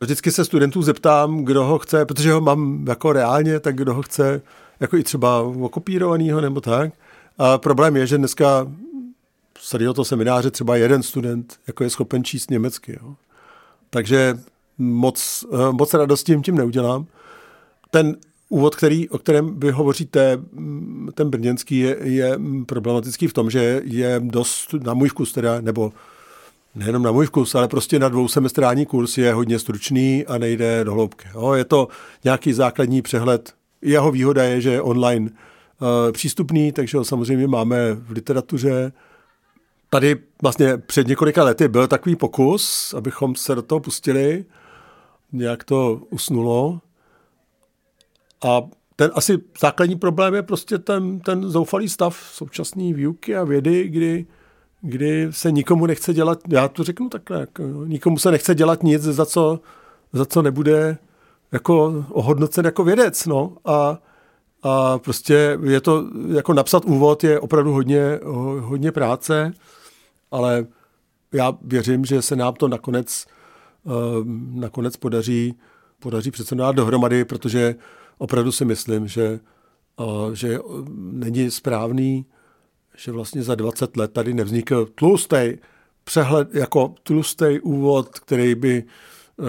[0.00, 4.02] Vždycky se studentů zeptám, kdo ho chce, protože ho mám jako reálně, tak kdo ho
[4.02, 4.42] chce,
[4.80, 6.92] jako i třeba okopírovanýho nebo tak.
[7.38, 8.66] A problém je, že dneska
[9.58, 12.98] z tohoto semináře třeba jeden student jako je schopen číst německy.
[13.02, 13.14] Jo.
[13.90, 14.38] Takže
[14.78, 17.06] moc, eh, moc radosti tím neudělám.
[17.90, 18.16] Ten
[18.52, 23.80] úvod, který, o kterém vy hovoříte, mm, ten brněnský, je, je problematický v tom, že
[23.84, 25.92] je dost na můj vkus teda, nebo
[26.74, 30.92] nejenom na můj vkus, ale prostě na dvousemestrální kurz je hodně stručný a nejde do
[30.92, 31.28] hloubky.
[31.34, 31.88] Jo, je to
[32.24, 33.54] nějaký základní přehled.
[33.82, 38.92] Jeho výhoda je, že je online uh, přístupný, takže ho samozřejmě máme v literatuře.
[39.90, 44.44] Tady vlastně před několika lety byl takový pokus, abychom se do toho pustili.
[45.32, 46.80] Nějak to usnulo.
[48.44, 48.62] A
[48.96, 54.26] ten asi základní problém je prostě ten, ten zoufalý stav současné výuky a vědy, kdy,
[54.80, 59.02] kdy se nikomu nechce dělat, já to řeknu takhle, jako, nikomu se nechce dělat nic,
[59.02, 59.60] za co,
[60.12, 60.98] za co nebude
[61.52, 63.56] jako ohodnocen jako vědec, no.
[63.64, 63.98] A,
[64.62, 68.20] a prostě je to, jako napsat úvod je opravdu hodně,
[68.60, 69.52] hodně práce,
[70.30, 70.66] ale
[71.32, 73.26] já věřím, že se nám to nakonec,
[73.86, 73.90] eh,
[74.50, 75.54] nakonec podaří,
[75.98, 77.74] podaří přece dát dohromady, protože
[78.22, 79.40] opravdu si myslím, že,
[80.32, 80.58] že
[80.96, 82.26] není správný,
[82.96, 85.52] že vlastně za 20 let tady nevznikl tlustý
[86.04, 88.84] přehled, jako tlustý úvod, který by,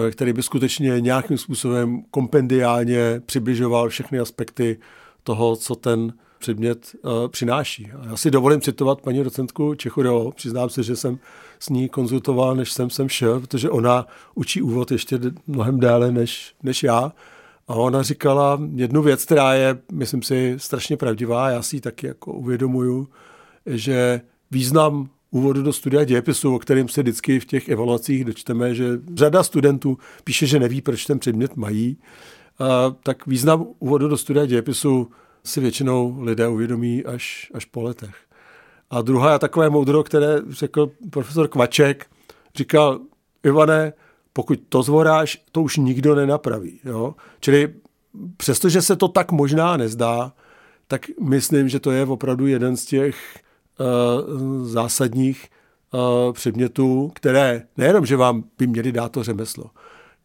[0.06, 4.78] e, který by skutečně nějakým způsobem kompendiálně přibližoval všechny aspekty
[5.22, 7.90] toho, co ten předmět uh, přináší.
[7.98, 10.32] A já si dovolím citovat paní docentku Čechudovou.
[10.32, 11.18] Přiznám se, že jsem
[11.58, 16.54] s ní konzultoval, než jsem sem šel, protože ona učí úvod ještě mnohem déle než,
[16.62, 17.12] než já.
[17.68, 22.06] A ona říkala jednu věc, která je, myslím si, strašně pravdivá, já si ji taky
[22.06, 23.08] jako uvědomuju,
[23.66, 28.84] že význam úvodu do studia dějepisu, o kterým se vždycky v těch evaluacích dočteme, že
[29.14, 31.96] řada studentů píše, že neví, proč ten předmět mají,
[32.58, 35.10] a tak význam úvodu do studia dějepisu
[35.44, 38.16] si většinou lidé uvědomí až, až po letech.
[38.90, 42.06] A druhá takové moudro, které řekl profesor Kvaček,
[42.56, 43.00] říkal,
[43.44, 43.92] Ivane,
[44.36, 46.80] pokud to zvoráš, to už nikdo nenapraví.
[46.84, 47.14] Jo?
[47.40, 47.74] Čili
[48.36, 50.32] přestože se to tak možná nezdá,
[50.88, 53.16] tak myslím, že to je opravdu jeden z těch
[53.78, 55.48] uh, zásadních
[55.94, 59.64] uh, předmětů, které nejenom, že vám by měli dát to řemeslo,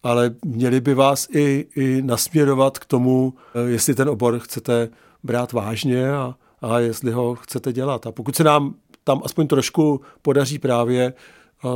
[0.03, 4.89] ale měli by vás i, i nasměrovat k tomu, uh, jestli ten obor chcete
[5.24, 8.07] brát vážně a, a jestli ho chcete dělat.
[8.07, 11.14] A pokud se nám tam aspoň trošku podaří právě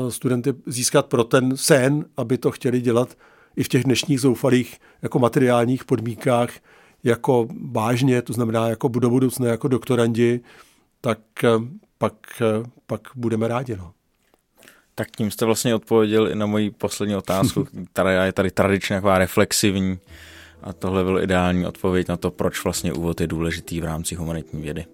[0.09, 3.17] studenty získat pro ten sen, aby to chtěli dělat
[3.55, 6.49] i v těch dnešních zoufalých jako materiálních podmínkách
[7.03, 10.39] jako vážně, to znamená jako do budoucna jako doktorandi,
[11.01, 11.49] tak eh,
[11.97, 13.75] pak, eh, pak budeme rádi.
[13.75, 13.91] No.
[14.95, 19.17] Tak tím jste vlastně odpověděl i na moji poslední otázku, která je tady tradičně taková
[19.17, 19.99] reflexivní.
[20.61, 24.61] A tohle byl ideální odpověď na to, proč vlastně úvod je důležitý v rámci humanitní
[24.61, 24.85] vědy.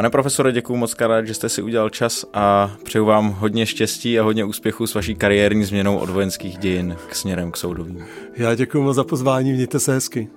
[0.00, 4.18] Pane profesore, děkuji moc krát, že jste si udělal čas a přeju vám hodně štěstí
[4.18, 8.04] a hodně úspěchů s vaší kariérní změnou od vojenských dějin k směrem k soudovým.
[8.36, 10.28] Já děkuji moc za pozvání, mějte se hezky.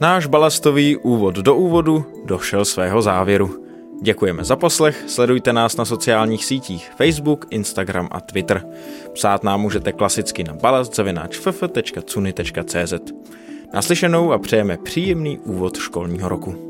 [0.00, 3.64] Náš balastový úvod do úvodu došel svého závěru.
[4.02, 8.66] Děkujeme za poslech, sledujte nás na sociálních sítích Facebook, Instagram a Twitter.
[9.12, 12.94] Psát nám můžete klasicky na balastzavináčff.cuny.cz.
[13.72, 16.69] Naslyšenou a přejeme příjemný úvod školního roku.